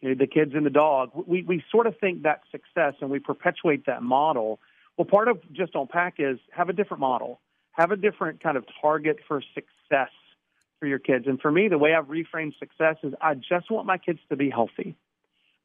[0.00, 1.10] you know, the kids and the dog.
[1.26, 4.58] We we sort of think that's success, and we perpetuate that model.
[4.96, 7.40] Well, part of just unpack is have a different model,
[7.72, 10.10] have a different kind of target for success
[10.80, 11.26] for your kids.
[11.28, 14.36] And for me, the way I've reframed success is I just want my kids to
[14.36, 14.96] be healthy.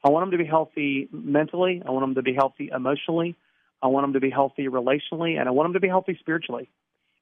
[0.03, 1.81] I want them to be healthy mentally.
[1.86, 3.36] I want them to be healthy emotionally.
[3.81, 6.69] I want them to be healthy relationally, and I want them to be healthy spiritually.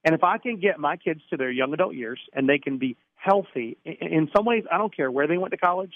[0.03, 2.77] And if I can get my kids to their young adult years and they can
[2.77, 5.93] be healthy, in some ways, I don't care where they went to college,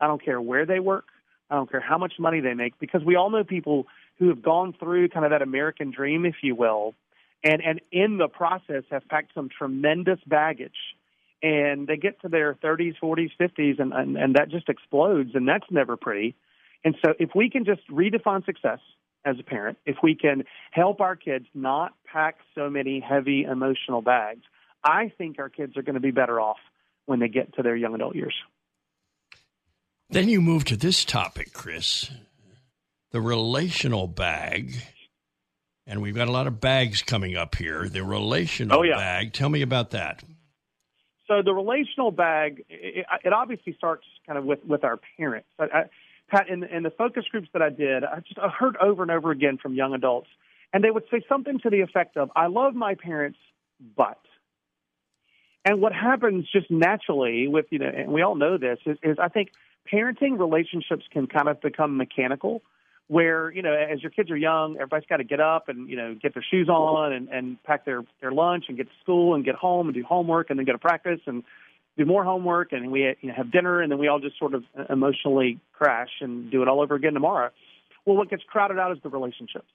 [0.00, 1.06] I don't care where they work,
[1.50, 3.86] I don't care how much money they make, because we all know people
[4.18, 6.94] who have gone through kind of that American dream, if you will,
[7.44, 10.72] and and in the process have packed some tremendous baggage
[11.42, 15.46] and they get to their 30s, 40s, 50s, and, and, and that just explodes, and
[15.46, 16.34] that's never pretty.
[16.84, 18.80] And so, if we can just redefine success
[19.28, 24.02] as a parent, if we can help our kids not pack so many heavy emotional
[24.02, 24.42] bags,
[24.84, 26.58] I think our kids are going to be better off
[27.06, 28.34] when they get to their young adult years.
[30.10, 32.10] Then you move to this topic, Chris
[33.10, 34.74] the relational bag.
[35.86, 37.88] And we've got a lot of bags coming up here.
[37.88, 38.96] The relational oh, yeah.
[38.96, 39.32] bag.
[39.32, 40.22] Tell me about that.
[41.26, 45.48] So the relational bag, it, it obviously starts kind of with, with our parents.
[45.58, 45.84] I, I,
[46.28, 49.10] Pat, in, in the focus groups that I did, I just I heard over and
[49.10, 50.28] over again from young adults,
[50.72, 53.38] and they would say something to the effect of, "I love my parents,
[53.96, 54.18] but."
[55.64, 59.18] And what happens just naturally with you know, and we all know this is, is
[59.18, 59.50] I think
[59.90, 62.62] parenting relationships can kind of become mechanical
[63.08, 65.96] where you know as your kids are young everybody's got to get up and you
[65.96, 69.34] know get their shoes on and and pack their their lunch and get to school
[69.34, 71.42] and get home and do homework and then go to practice and
[71.98, 74.54] do more homework and we you know, have dinner and then we all just sort
[74.54, 77.50] of emotionally crash and do it all over again tomorrow
[78.06, 79.68] well what gets crowded out is the relationships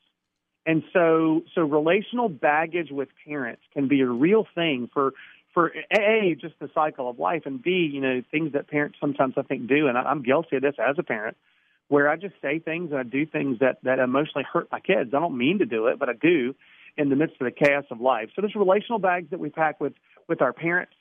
[0.66, 5.14] and so so relational baggage with parents can be a real thing for
[5.54, 9.36] for a just the cycle of life, and b you know things that parents sometimes
[9.38, 11.38] I think do, and I'm guilty of this as a parent,
[11.88, 15.12] where I just say things and I do things that that emotionally hurt my kids.
[15.14, 16.56] I don't mean to do it, but I do
[16.98, 18.30] in the midst of the chaos of life.
[18.36, 19.94] So there's relational bags that we pack with
[20.28, 20.94] with our parents.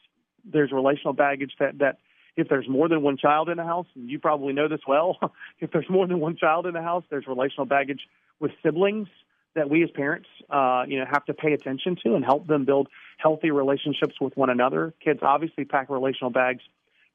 [0.45, 1.99] There's relational baggage that that
[2.36, 5.18] if there's more than one child in the house, and you probably know this well,
[5.61, 8.01] if there's more than one child in the house, there's relational baggage
[8.40, 9.09] with siblings
[9.55, 12.64] that we as parents, uh, you know, have to pay attention to and help them
[12.64, 12.88] build
[13.18, 14.95] healthy relationships with one another.
[15.05, 16.62] Kids obviously pack relational bags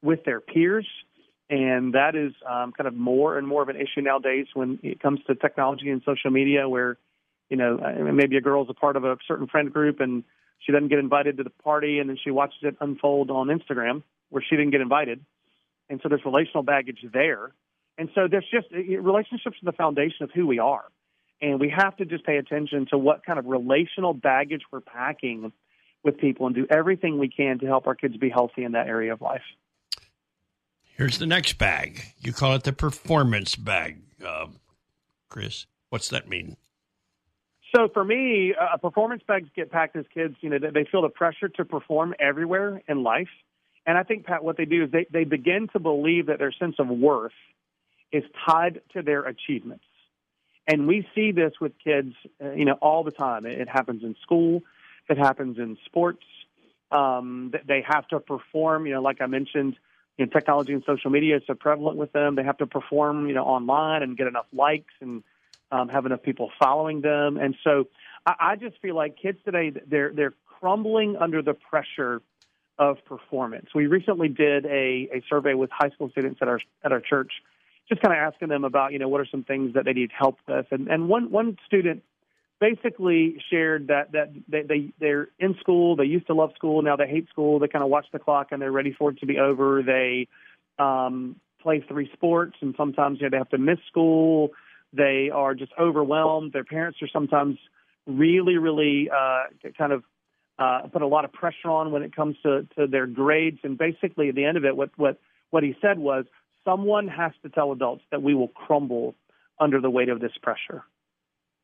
[0.04, 0.86] with their peers,
[1.50, 5.00] and that is um, kind of more and more of an issue nowadays when it
[5.00, 6.98] comes to technology and social media, where
[7.50, 7.78] you know
[8.14, 10.24] maybe a girl's a part of a certain friend group and
[10.68, 14.04] she doesn't get invited to the party, and then she watches it unfold on Instagram
[14.30, 15.26] where she didn't get invited,
[15.90, 17.54] and so there's relational baggage there,
[17.98, 20.84] and so there's just relationships are the foundation of who we are
[21.42, 25.52] and we have to just pay attention to what kind of relational baggage we're packing
[26.04, 28.88] with people and do everything we can to help our kids be healthy in that
[28.88, 29.42] area of life.
[30.84, 32.02] Here's the next bag.
[32.20, 34.48] You call it the performance bag, uh,
[35.30, 35.68] Chris.
[35.90, 36.58] What's that mean?
[37.76, 40.36] So for me, uh, performance bags get packed as kids.
[40.42, 43.30] You know, they feel the pressure to perform everywhere in life,
[43.86, 46.52] and I think Pat, what they do is they they begin to believe that their
[46.52, 47.34] sense of worth
[48.12, 49.84] is tied to their achievements.
[50.68, 52.14] And we see this with kids,
[52.44, 53.46] uh, you know, all the time.
[53.46, 54.62] It, it happens in school,
[55.10, 56.24] it happens in sports.
[56.90, 59.76] Um, they have to perform, you know, like I mentioned,
[60.18, 62.36] you know, technology and social media is so prevalent with them.
[62.36, 65.22] They have to perform, you know, online and get enough likes and
[65.72, 67.38] um, have enough people following them.
[67.38, 67.88] And so
[68.26, 72.22] I, I just feel like kids today, they're they're crumbling under the pressure
[72.80, 73.68] of performance.
[73.74, 77.32] We recently did a, a survey with high school students at our at our church
[77.90, 80.12] just kind of asking them about, you know, what are some things that they need
[80.18, 80.66] help with.
[80.72, 82.04] And, and one, one student
[82.60, 85.96] basically shared that, that they, they, they're in school.
[85.96, 86.82] They used to love school.
[86.82, 87.60] Now they hate school.
[87.60, 89.82] They kind of watch the clock and they're ready for it to be over.
[89.84, 90.28] They,
[90.80, 94.52] um, play three sports and sometimes, you know, they have to miss school.
[94.98, 96.54] They are just overwhelmed.
[96.54, 97.58] Their parents are sometimes
[98.06, 99.44] really, really, uh,
[99.78, 100.04] kind of,
[100.60, 103.60] uh, put a lot of pressure on when it comes to, to their grades.
[103.64, 105.20] And basically at the end of it, what, what,
[105.52, 106.26] what he said was,
[106.66, 109.16] someone has to tell adults that we will crumble
[109.60, 110.84] under the weight of this pressure.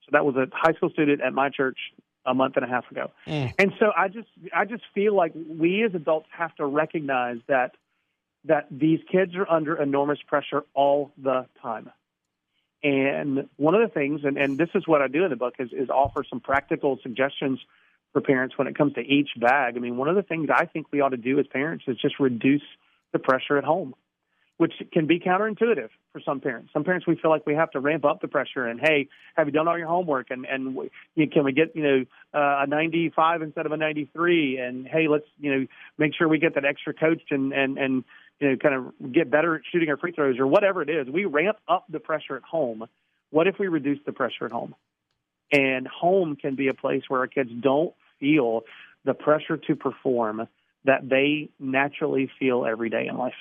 [0.06, 1.78] So that was a high school student at my church
[2.26, 3.12] a month and a half ago.
[3.28, 3.54] Mm.
[3.60, 7.76] And so I just I just feel like we as adults have to recognize that
[8.46, 11.90] that these kids are under enormous pressure all the time.
[12.84, 15.56] And one of the things, and, and this is what I do in the book,
[15.60, 17.60] is, is offer some practical suggestions
[18.12, 19.76] for parents when it comes to each bag.
[19.78, 21.98] I mean, one of the things I think we ought to do as parents is
[21.98, 22.62] just reduce
[23.14, 23.96] the pressure at home
[24.58, 26.72] which can be counterintuitive for some parents.
[26.74, 29.48] Some parents we feel like we have to ramp up the pressure and hey, have
[29.48, 30.90] you done all your homework and and we,
[31.28, 35.26] can we get you know uh, a 95 instead of a 93 and hey, let's
[35.40, 35.68] you know
[35.98, 38.04] make sure we get that extra coach and and and
[38.44, 41.08] you know kind of get better at shooting our free throws or whatever it is.
[41.08, 42.86] We ramp up the pressure at home.
[43.30, 44.76] What if we reduce the pressure at home?
[45.52, 48.62] And home can be a place where our kids don't feel
[49.06, 50.48] the pressure to perform
[50.84, 53.34] that they naturally feel every day in life.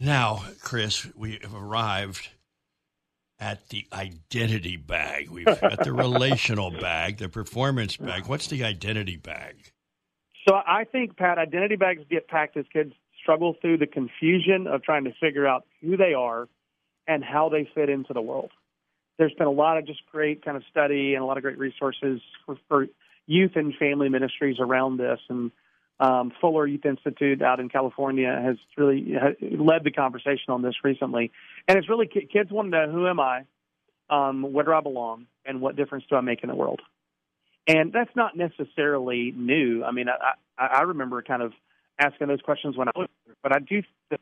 [0.00, 2.28] Now, Chris, we have arrived
[3.38, 5.30] at the identity bag.
[5.30, 8.26] We've got the relational bag, the performance bag.
[8.26, 9.72] What's the identity bag?
[10.48, 14.82] So I think, Pat, identity bags get packed as kids struggle through the confusion of
[14.82, 16.48] trying to figure out who they are
[17.06, 18.50] and how they fit into the world.
[19.18, 21.58] There's been a lot of just great kind of study and a lot of great
[21.58, 22.86] resources for, for
[23.26, 25.20] youth and family ministries around this.
[25.28, 25.50] And
[26.00, 31.30] um, Fuller Youth Institute out in California has really led the conversation on this recently,
[31.66, 33.44] and it's really kids want to know who am I,
[34.08, 36.80] um, where do I belong, and what difference do I make in the world.
[37.68, 39.84] And that's not necessarily new.
[39.84, 41.52] I mean, I, I, I remember kind of
[42.00, 43.08] asking those questions when I was,
[43.42, 44.20] but I do think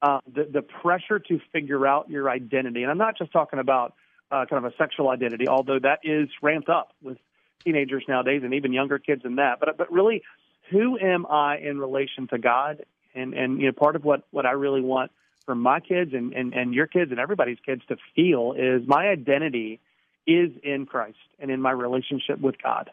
[0.00, 3.94] uh, the the pressure to figure out your identity, and I'm not just talking about
[4.30, 7.18] uh, kind of a sexual identity, although that is ramped up with
[7.62, 9.60] teenagers nowadays and even younger kids than that.
[9.60, 10.22] But but really
[10.70, 12.84] who am I in relation to God?
[13.14, 15.10] And and you know, part of what what I really want
[15.44, 19.08] for my kids and and and your kids and everybody's kids to feel is my
[19.08, 19.80] identity
[20.28, 22.90] is in Christ and in my relationship with God.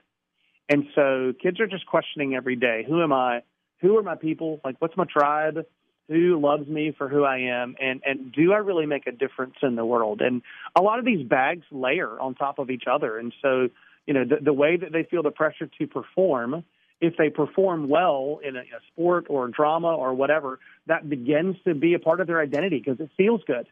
[0.70, 3.44] And so kids are just questioning every day, who am I?
[3.82, 4.62] Who are my people?
[4.64, 5.66] Like what's my tribe?
[6.08, 7.76] Who loves me for who I am?
[7.80, 10.22] And and do I really make a difference in the world?
[10.22, 10.42] And
[10.76, 13.20] a lot of these bags layer on top of each other.
[13.20, 13.70] And so,
[14.08, 16.64] you know, the, the way that they feel the pressure to perform
[17.02, 21.76] if they perform well in a, a sport or drama or whatever, that begins to
[21.76, 23.68] be a part of their identity because it feels good.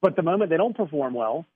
[0.00, 1.46] But the moment they don't perform well,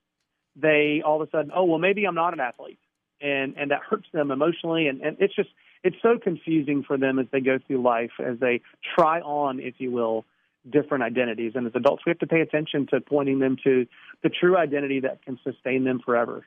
[0.57, 2.79] they all of a sudden, oh well, maybe I'm not an athlete,
[3.21, 5.51] and and that hurts them emotionally, and and it's just
[5.83, 8.61] it's so confusing for them as they go through life as they
[8.97, 10.25] try on, if you will,
[10.71, 11.53] different identities.
[11.55, 13.87] And as adults, we have to pay attention to pointing them to
[14.23, 16.47] the true identity that can sustain them forever.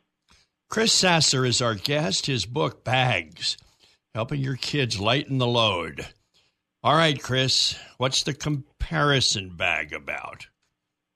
[0.69, 2.25] Chris Sasser is our guest.
[2.25, 3.57] His book, Bags
[4.13, 6.07] Helping Your Kids Lighten the Load.
[6.83, 10.47] All right, Chris, what's the comparison bag about?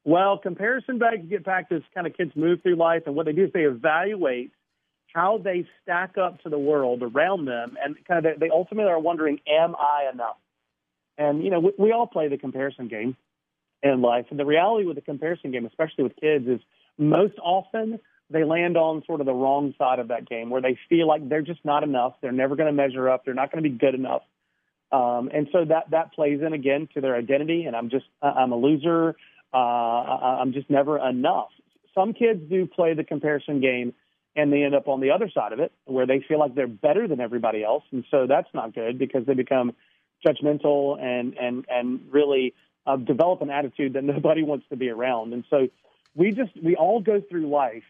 [0.04, 3.34] Well, comparison bags get back to kind of kids move through life, and what they
[3.34, 4.52] do is they evaluate
[5.14, 9.00] how they stack up to the world around them, and kind of they ultimately are
[9.00, 10.38] wondering, "Am I enough?"
[11.18, 13.16] And you know, we, we all play the comparison game
[13.84, 16.60] in life, and the reality with the comparison game, especially with kids, is
[16.98, 18.00] most often
[18.30, 21.28] they land on sort of the wrong side of that game, where they feel like
[21.28, 23.76] they're just not enough, they're never going to measure up, they're not going to be
[23.76, 24.24] good enough,
[24.92, 28.52] um, and so that that plays in again to their identity, and I'm just I'm
[28.52, 29.16] a loser,
[29.54, 31.50] uh, I'm just never enough.
[31.94, 33.94] Some kids do play the comparison game
[34.36, 36.68] and they end up on the other side of it where they feel like they're
[36.68, 37.84] better than everybody else.
[37.92, 39.74] And so that's not good because they become
[40.26, 42.54] judgmental and and and really
[42.86, 45.34] uh, develop an attitude that nobody wants to be around.
[45.34, 45.68] And so
[46.16, 47.84] we just we all go through life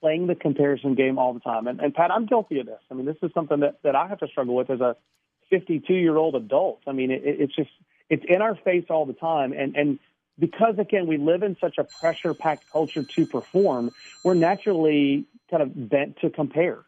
[0.00, 1.66] playing the comparison game all the time.
[1.66, 2.80] And, and pat i'm guilty of this.
[2.90, 4.96] I mean this is something that that i have to struggle with as a
[5.50, 6.80] 52 year old adult.
[6.86, 7.70] I mean it, it's just
[8.08, 9.52] it's in our face all the time.
[9.52, 9.98] And and
[10.40, 13.90] because again we live in such a pressure packed culture to perform
[14.24, 16.84] we're naturally kind of bent to compare.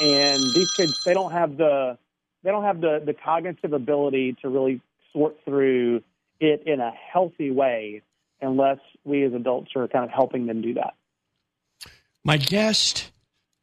[0.00, 1.96] And these kids they don't have the
[2.42, 4.80] they don't have the the cognitive ability to really
[5.12, 6.02] sort through
[6.40, 8.02] it in a healthy way
[8.40, 10.94] unless we as adults are kind of helping them do that.
[12.24, 13.12] My guest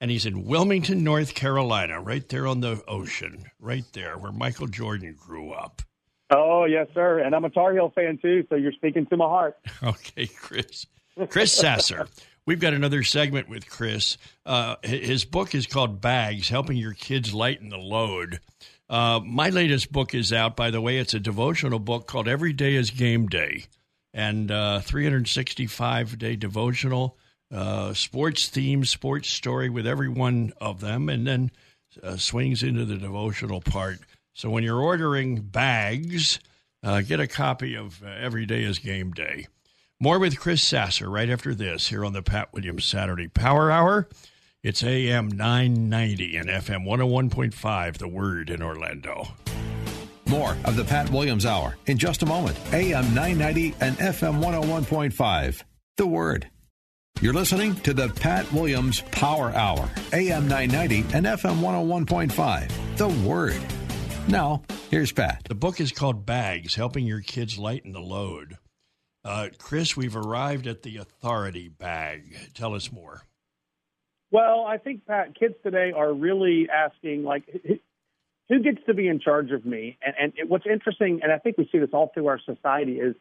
[0.00, 4.66] and he's in wilmington north carolina right there on the ocean right there where michael
[4.66, 5.82] jordan grew up
[6.30, 7.18] Oh, yes, sir.
[7.18, 9.58] And I'm a Tar Heel fan too, so you're speaking to my heart.
[9.82, 10.86] Okay, Chris.
[11.28, 12.06] Chris Sasser.
[12.46, 14.16] We've got another segment with Chris.
[14.46, 18.40] Uh, his book is called Bags Helping Your Kids Lighten the Load.
[18.88, 20.98] Uh, my latest book is out, by the way.
[20.98, 23.66] It's a devotional book called Every Day is Game Day
[24.12, 27.16] and uh, 365 day devotional,
[27.52, 31.50] uh, sports theme, sports story with every one of them, and then
[32.02, 34.00] uh, swings into the devotional part.
[34.34, 36.38] So when you're ordering bags,
[36.82, 39.46] uh, get a copy of uh, Every Day is Game Day.
[40.00, 44.08] More with Chris Sasser right after this here on the Pat Williams Saturday Power Hour.
[44.62, 49.28] It's AM 990 and FM 101.5, The Word in Orlando.
[50.26, 52.58] More of the Pat Williams Hour in just a moment.
[52.72, 55.62] AM 990 and FM 101.5,
[55.96, 56.48] The Word.
[57.20, 63.60] You're listening to the Pat Williams Power Hour, AM 990 and FM 101.5, The Word.
[64.30, 65.42] Now, here's Pat.
[65.48, 68.58] The book is called Bags Helping Your Kids Lighten the Load.
[69.24, 72.36] Uh, Chris, we've arrived at the authority bag.
[72.54, 73.22] Tell us more.
[74.30, 77.42] Well, I think, Pat, kids today are really asking, like,
[78.48, 79.98] who gets to be in charge of me?
[80.00, 83.00] And, and it, what's interesting, and I think we see this all through our society,
[83.00, 83.16] is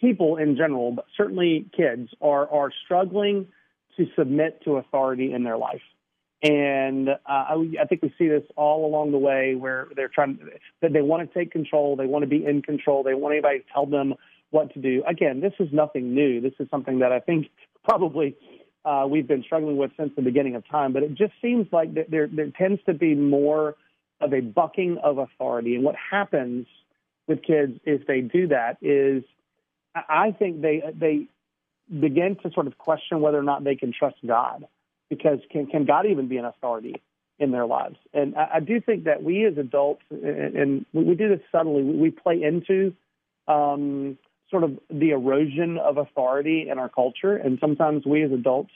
[0.00, 3.48] people in general, but certainly kids, are, are struggling
[3.96, 5.82] to submit to authority in their life.
[6.42, 10.38] And uh, I, I think we see this all along the way where they're trying
[10.82, 13.60] that they want to take control, they want to be in control, they want anybody
[13.60, 14.14] to tell them
[14.50, 15.02] what to do.
[15.08, 16.40] Again, this is nothing new.
[16.40, 17.46] This is something that I think
[17.84, 18.36] probably
[18.84, 20.92] uh, we've been struggling with since the beginning of time.
[20.92, 23.76] But it just seems like there there tends to be more
[24.20, 25.74] of a bucking of authority.
[25.74, 26.66] And what happens
[27.26, 29.24] with kids if they do that is,
[29.94, 31.28] I think they they
[31.98, 34.66] begin to sort of question whether or not they can trust God
[35.08, 37.02] because can can God even be an authority
[37.38, 37.96] in their lives?
[38.14, 41.82] And I, I do think that we as adults, and, and we, do this subtly,
[41.82, 42.94] we, we play into
[43.46, 44.18] um,
[44.50, 48.72] sort of the erosion of authority in our culture, and sometimes we as adults,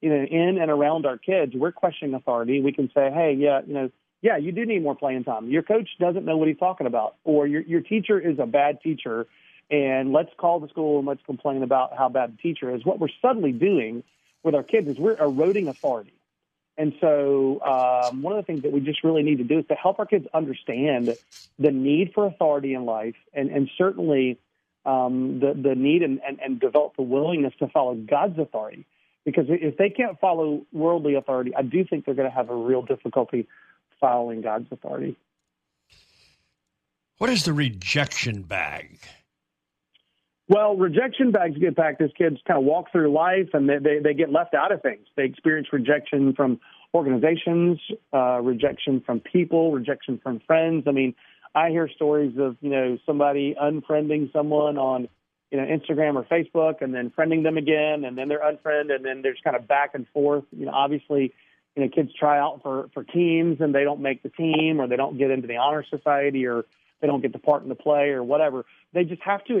[0.00, 2.60] you know, in and around our kids, we're questioning authority.
[2.60, 3.90] We can say, hey, yeah, you know.
[4.22, 5.48] Yeah, you do need more playing time.
[5.48, 8.82] Your coach doesn't know what he's talking about, or your your teacher is a bad
[8.82, 9.26] teacher,
[9.70, 12.84] and let's call the school and let's complain about how bad the teacher is.
[12.84, 14.02] What we're suddenly doing
[14.42, 16.12] with our kids is we're eroding authority.
[16.76, 19.66] And so, um, one of the things that we just really need to do is
[19.66, 21.14] to help our kids understand
[21.58, 24.38] the need for authority in life, and, and certainly
[24.86, 28.86] um, the the need and, and, and develop the willingness to follow God's authority.
[29.26, 32.56] Because if they can't follow worldly authority, I do think they're going to have a
[32.56, 33.46] real difficulty
[34.00, 35.16] following God's authority.
[37.18, 38.98] What is the rejection bag?
[40.50, 44.00] Well, rejection bags get packed as kids kind of walk through life and they, they,
[44.02, 45.06] they get left out of things.
[45.16, 46.58] They experience rejection from
[46.92, 47.78] organizations,
[48.12, 50.86] uh, rejection from people, rejection from friends.
[50.88, 51.14] I mean,
[51.54, 55.08] I hear stories of, you know, somebody unfriending someone on
[55.52, 59.04] you know, Instagram or Facebook, and then friending them again, and then they're unfriend, and
[59.04, 60.44] then there's kind of back and forth.
[60.50, 61.32] You know, obviously,
[61.76, 64.86] you know, kids try out for for teams and they don't make the team, or
[64.86, 66.64] they don't get into the honor society, or
[67.00, 68.64] they don't get the part in the play, or whatever.
[68.92, 69.58] They just have to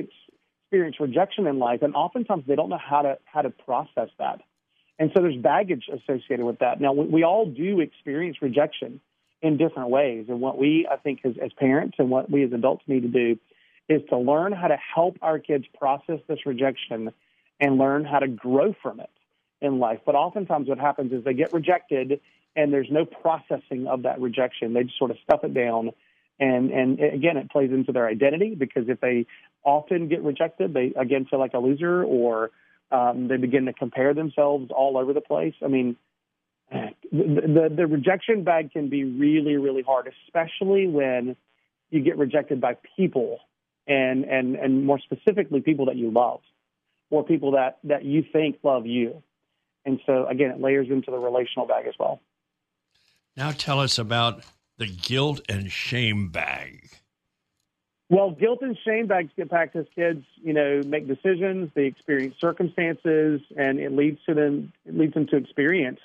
[0.70, 4.40] experience rejection in life, and oftentimes they don't know how to how to process that.
[5.00, 6.80] And so there's baggage associated with that.
[6.80, 9.00] Now we, we all do experience rejection
[9.42, 12.52] in different ways, and what we I think as, as parents and what we as
[12.52, 13.36] adults need to do
[13.88, 17.12] is to learn how to help our kids process this rejection
[17.58, 19.10] and learn how to grow from it
[19.60, 19.98] in life.
[20.06, 22.20] But oftentimes what happens is they get rejected
[22.54, 24.74] and there's no processing of that rejection.
[24.74, 25.90] They just sort of stuff it down.
[26.40, 29.26] And, and again, it plays into their identity because if they
[29.62, 32.50] often get rejected, they again feel like a loser or
[32.90, 35.54] um, they begin to compare themselves all over the place.
[35.62, 35.96] I mean,
[36.70, 41.36] the, the, the rejection bag can be really, really hard, especially when
[41.90, 43.40] you get rejected by people
[43.86, 46.40] and and and more specifically people that you love
[47.10, 49.22] or people that that you think love you
[49.84, 52.20] and so again it layers into the relational bag as well
[53.36, 54.44] now tell us about
[54.80, 56.90] the guilt and shame bag
[58.08, 62.34] well guilt and shame bags get packed as kids you know make decisions they experience
[62.40, 66.00] circumstances and it leads to them it leads them to experience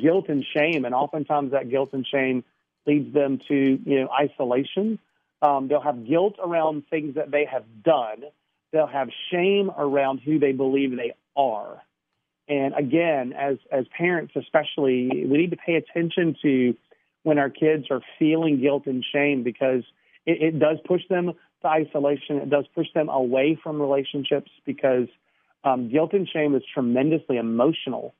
[0.00, 2.44] guilt and shame and oftentimes that guilt and shame
[2.86, 5.00] leads them to you know isolation
[5.42, 8.22] um, they'll have guilt around things that they have done.
[8.72, 11.82] They'll have shame around who they believe they are.
[12.48, 16.74] And again, as as parents, especially, we need to pay attention to
[17.22, 19.82] when our kids are feeling guilt and shame because
[20.26, 22.36] it, it does push them to isolation.
[22.36, 25.08] It does push them away from relationships because
[25.64, 28.14] um, guilt and shame is tremendously emotional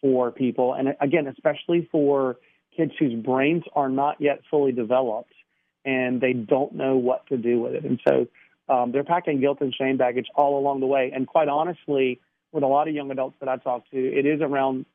[0.00, 2.36] for people, and again, especially for
[2.76, 5.32] kids whose brains are not yet fully developed
[5.84, 7.84] and they don't know what to do with it.
[7.84, 8.26] And so
[8.68, 11.12] um, they're packing guilt and shame baggage all along the way.
[11.14, 12.20] And quite honestly,
[12.52, 14.86] with a lot of young adults that I talk to, it is around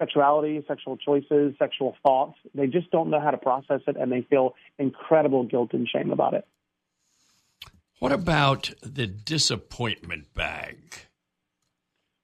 [0.00, 2.36] sexuality, sexual choices, sexual thoughts.
[2.54, 6.10] They just don't know how to process it and they feel incredible guilt and shame
[6.10, 6.44] about it.
[8.00, 10.78] What about the disappointment bag?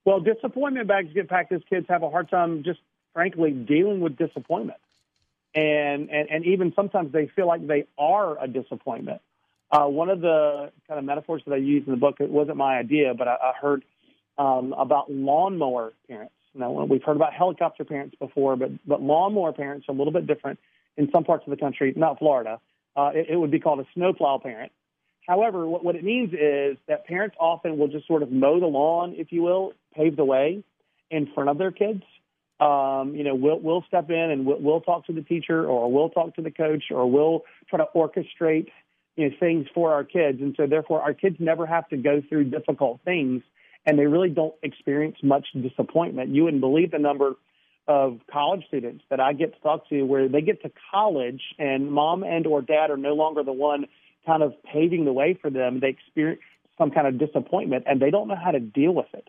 [0.05, 2.81] Well, disappointment bags get packed as kids have a hard time just
[3.13, 4.81] frankly dealing with disappointment
[5.57, 9.23] and, and, and even sometimes they feel like they are a disappointment.
[9.71, 12.59] Uh, one of the kind of metaphors that I used in the book, it wasn't
[12.59, 13.85] my idea, but I, I heard
[14.39, 16.35] um, about lawnmower parents.
[16.57, 20.27] Now, we've heard about helicopter parents before, but, but lawnmower parents are a little bit
[20.27, 20.59] different
[20.97, 22.61] in some parts of the country, not Florida.
[22.97, 24.73] Uh, it, it would be called a snowplow parent.
[25.27, 28.67] However, what, what it means is that parents often will just sort of mow the
[28.67, 30.65] lawn, if you will, pave the way
[31.11, 32.03] in front of their kids
[32.59, 35.93] um, you know, we'll we'll step in and we'll, we'll talk to the teacher, or
[35.93, 38.69] we'll talk to the coach, or we'll try to orchestrate
[39.17, 42.23] you know things for our kids, and so therefore our kids never have to go
[42.27, 43.43] through difficult things,
[43.87, 46.35] and they really don't experience much disappointment.
[46.35, 47.35] You wouldn't believe the number
[47.89, 51.91] of college students that I get to talk to where they get to college and
[51.91, 53.87] mom and or dad are no longer the one
[54.27, 55.79] kind of paving the way for them.
[55.79, 56.41] They experience
[56.77, 59.29] some kind of disappointment and they don't know how to deal with it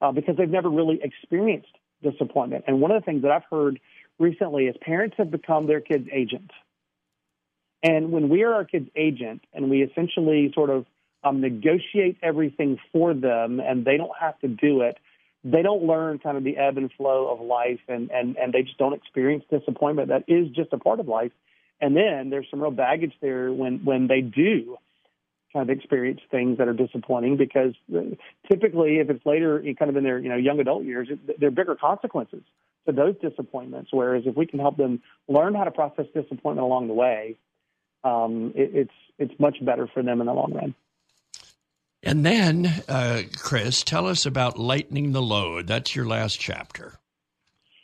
[0.00, 2.64] uh, because they've never really experienced disappointment.
[2.68, 3.80] And one of the things that I've heard
[4.18, 6.52] recently is parents have become their kids' agent.
[7.82, 10.86] And when we are our kids' agent and we essentially sort of
[11.24, 14.98] um, negotiate everything for them and they don't have to do it,
[15.44, 18.62] they don't learn kind of the ebb and flow of life and, and, and they
[18.62, 20.08] just don't experience disappointment.
[20.08, 21.32] That is just a part of life.
[21.80, 24.78] And then there's some real baggage there when, when they do
[25.52, 27.74] kind of experience things that are disappointing because
[28.50, 31.08] typically if it's later kind of in their you know young adult years
[31.38, 32.42] there are bigger consequences
[32.86, 36.88] to those disappointments whereas if we can help them learn how to process disappointment along
[36.88, 37.36] the way
[38.04, 40.74] um, it, it's it's much better for them in the long run
[42.02, 46.98] and then uh, chris tell us about lightening the load that's your last chapter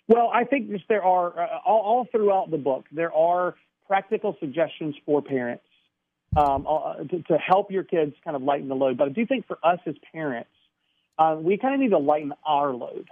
[0.07, 3.55] well i think just there are uh, all, all throughout the book there are
[3.87, 5.65] practical suggestions for parents
[6.37, 8.99] um, uh, to, to, help your kids kind of lighten the load.
[8.99, 10.51] But I do think for us as parents,
[11.19, 13.09] uh, we kind of need to lighten our load.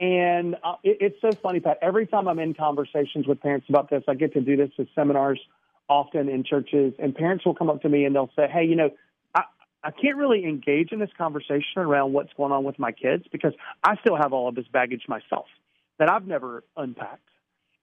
[0.00, 1.78] And uh, it, it's so funny, Pat.
[1.80, 4.86] Every time I'm in conversations with parents about this, I get to do this at
[4.94, 5.40] seminars
[5.88, 8.76] often in churches, and parents will come up to me and they'll say, "Hey, you
[8.76, 8.90] know,
[9.84, 13.52] I, can't really engage in this conversation around what's going on with my kids because
[13.82, 15.46] I still have all of this baggage myself
[15.98, 17.28] that I've never unpacked."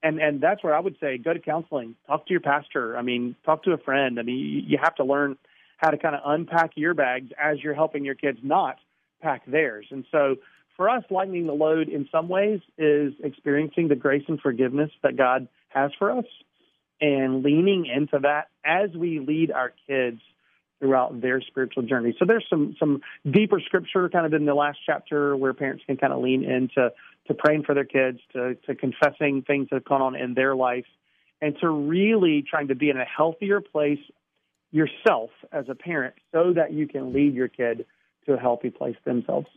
[0.02, 2.98] and and that's where I would say go to counseling, talk to your pastor.
[2.98, 4.20] I mean, talk to a friend.
[4.20, 5.38] I mean, you have to learn
[5.78, 8.78] how to kind of unpack your bags as you're helping your kids not
[9.22, 9.88] pack theirs.
[9.92, 10.38] And so,
[10.76, 15.18] for us, lightening the load in some ways is experiencing the grace and forgiveness that
[15.18, 16.26] God has for us,
[17.02, 20.22] and leaning into that as we lead our kids
[20.80, 22.16] throughout their spiritual journey.
[22.18, 25.98] So there's some some deeper scripture kind of in the last chapter where parents can
[25.98, 26.92] kind of lean into
[27.28, 30.56] to praying for their kids, to to confessing things that have gone on in their
[30.56, 30.86] life,
[31.42, 34.00] and to really trying to be in a healthier place
[34.72, 37.86] yourself as a parent so that you can lead your kid
[38.26, 39.48] to a healthy place themselves.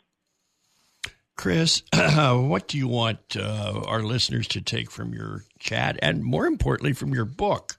[1.37, 6.47] Chris, what do you want uh, our listeners to take from your chat and more
[6.47, 7.79] importantly from your book?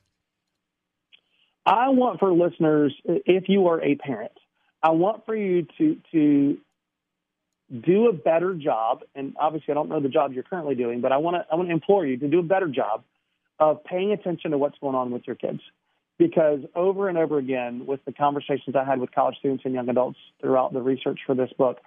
[1.65, 4.33] I want for listeners, if you are a parent,
[4.81, 6.57] I want for you to to
[7.81, 9.03] do a better job.
[9.15, 11.55] And obviously, I don't know the job you're currently doing, but I want to I
[11.55, 13.03] want to implore you to do a better job
[13.59, 15.61] of paying attention to what's going on with your kids.
[16.19, 19.89] Because over and over again, with the conversations I had with college students and young
[19.89, 21.79] adults throughout the research for this book,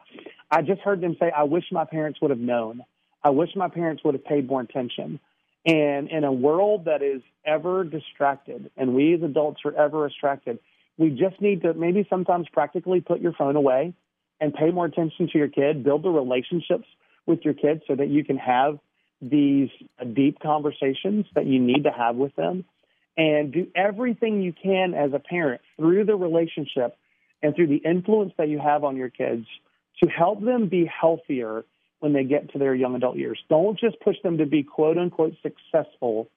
[0.51, 2.83] I just heard them say, "I wish my parents would have known.
[3.23, 5.21] I wish my parents would have paid more attention."
[5.67, 10.61] And in a world that is ever distracted, and we as adults are ever distracted,
[10.97, 13.93] we just need to maybe sometimes practically put your phone away
[14.41, 16.87] and pay more attention to your kid, build the relationships
[17.27, 18.79] with your kids so that you can have
[19.21, 19.71] these
[20.15, 22.65] deep conversations that you need to have with them.
[23.17, 26.97] And do everything you can as a parent through the relationship
[27.43, 29.47] and through the influence that you have on your kids
[30.03, 31.65] to help them be healthier
[32.07, 33.37] when they get to their young adult years.
[33.49, 36.31] Don't just push them to be quote unquote successful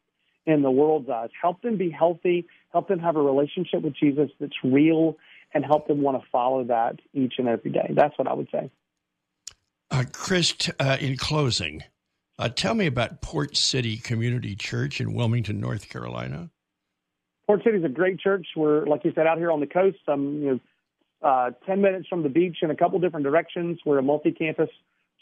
[0.47, 1.29] in the world's eyes.
[1.39, 5.15] Help them be healthy, help them have a relationship with Jesus that's real,
[5.53, 7.91] and help them want to follow that each and every day.
[7.95, 8.71] That's what I would say.
[9.91, 11.83] Uh, Chris, uh, in closing,
[12.39, 16.49] uh, tell me about Port City Community Church in Wilmington, North Carolina.
[17.45, 18.47] Port City is a great church.
[18.55, 19.99] We're, like you said, out here on the coast.
[20.07, 20.59] Um, you know,
[21.21, 23.77] uh, 10 minutes from the beach in a couple different directions.
[23.85, 24.69] We're a multi campus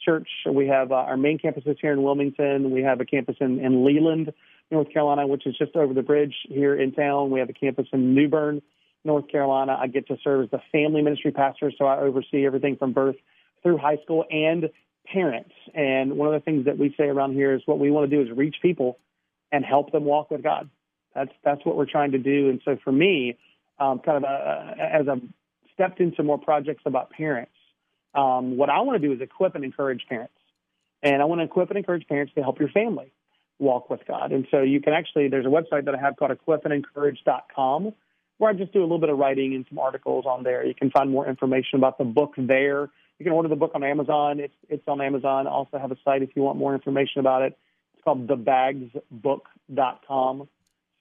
[0.07, 0.29] church.
[0.49, 2.71] We have uh, our main campus is here in Wilmington.
[2.71, 4.31] We have a campus in, in Leland,
[4.71, 7.29] North Carolina, which is just over the bridge here in town.
[7.29, 8.61] We have a campus in New Bern,
[9.03, 9.77] North Carolina.
[9.79, 13.17] I get to serve as the family ministry pastor, so I oversee everything from birth
[13.63, 14.69] through high school and
[15.11, 15.53] parents.
[15.73, 18.15] And one of the things that we say around here is what we want to
[18.15, 18.99] do is reach people
[19.51, 20.69] and help them walk with God.
[21.15, 22.49] That's that's what we're trying to do.
[22.49, 23.37] And so for me,
[23.79, 25.21] um, kind of a, as I've
[25.73, 27.51] stepped into more projects about parents,
[28.13, 30.33] um, what I want to do is equip and encourage parents.
[31.03, 33.11] And I want to equip and encourage parents to help your family
[33.59, 34.31] walk with God.
[34.31, 37.93] And so you can actually, there's a website that I have called equipandencourage.com
[38.37, 40.63] where I just do a little bit of writing and some articles on there.
[40.65, 42.89] You can find more information about the book there.
[43.17, 44.39] You can order the book on Amazon.
[44.39, 45.47] It's, it's on Amazon.
[45.47, 47.57] I also have a site if you want more information about it.
[47.95, 50.47] It's called thebagsbook.com.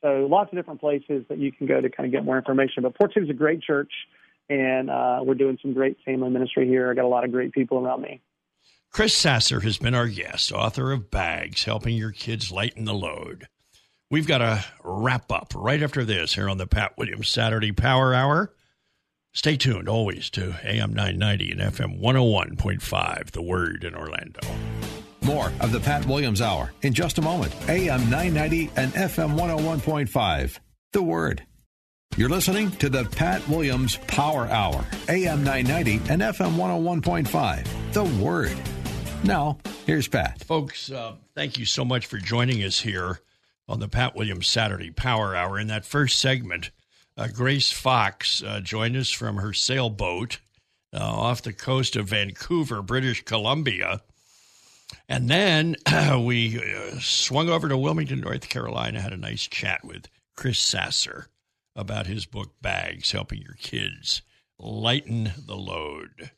[0.02, 2.84] So lots of different places that you can go to kind of get more information.
[2.84, 3.92] But Port City is a great church
[4.49, 6.90] and uh, we're doing some great family ministry here.
[6.90, 8.20] I got a lot of great people around me.
[8.90, 13.47] Chris Sasser has been our guest, author of Bags, helping your kids lighten the load.
[14.11, 18.14] We've got a wrap up right after this here on the Pat Williams Saturday Power
[18.14, 18.55] Hour.
[19.34, 24.40] Stay tuned always to AM 990 and FM 101.5, The Word in Orlando.
[25.22, 27.55] More of the Pat Williams Hour in just a moment.
[27.68, 30.59] AM 990 and FM 101.5,
[30.92, 31.42] The Word.
[32.19, 37.93] You're listening to the Pat Williams Power Hour, AM 990 and FM 101.5.
[37.93, 38.57] The Word.
[39.23, 40.43] Now, here's Pat.
[40.43, 43.21] Folks, uh, thank you so much for joining us here
[43.69, 45.59] on the Pat Williams Saturday Power Hour.
[45.59, 46.71] In that first segment,
[47.19, 50.39] uh, Grace Fox uh, joined us from her sailboat
[50.95, 54.01] uh, off the coast of Vancouver, British Columbia.
[55.07, 55.77] And then
[56.25, 61.29] we uh, swung over to Wilmington, North Carolina, had a nice chat with Chris Sasser
[61.77, 64.22] about his book Bags, helping your kids
[64.59, 66.33] lighten the load.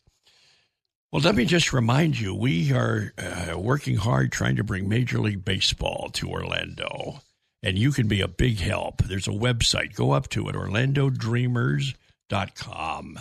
[1.11, 5.21] Well, let me just remind you, we are uh, working hard trying to bring Major
[5.21, 7.23] League Baseball to Orlando,
[7.63, 9.03] and you can be a big help.
[9.03, 9.95] There's a website.
[9.95, 13.19] Go up to it, orlandodreamers.com.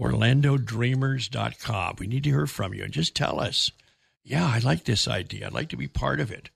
[0.00, 1.96] Orlandodreamers.com.
[1.98, 3.70] We need to hear from you and just tell us,
[4.24, 5.46] yeah, I like this idea.
[5.46, 6.48] I'd like to be part of it.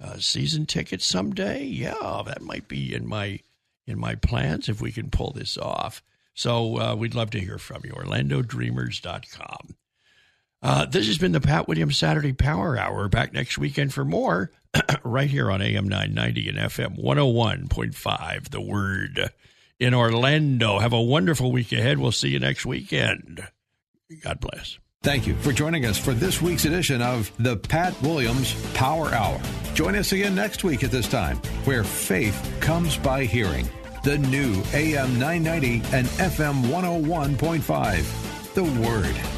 [0.00, 1.64] Uh, season tickets someday?
[1.64, 3.40] Yeah, that might be in my
[3.88, 6.02] in my plans if we can pull this off.
[6.34, 7.92] So uh, we'd love to hear from you.
[7.92, 9.76] OrlandoDreamers.com.
[10.60, 13.08] Uh, this has been the Pat Williams Saturday Power Hour.
[13.08, 14.50] Back next weekend for more
[15.04, 18.48] right here on AM 990 and FM 101.5.
[18.50, 19.30] The Word
[19.78, 20.78] in Orlando.
[20.78, 21.98] Have a wonderful week ahead.
[21.98, 23.46] We'll see you next weekend.
[24.22, 24.78] God bless.
[25.04, 29.40] Thank you for joining us for this week's edition of the Pat Williams Power Hour.
[29.74, 33.68] Join us again next week at this time, where faith comes by hearing.
[34.02, 38.54] The new AM 990 and FM 101.5.
[38.54, 39.37] The Word.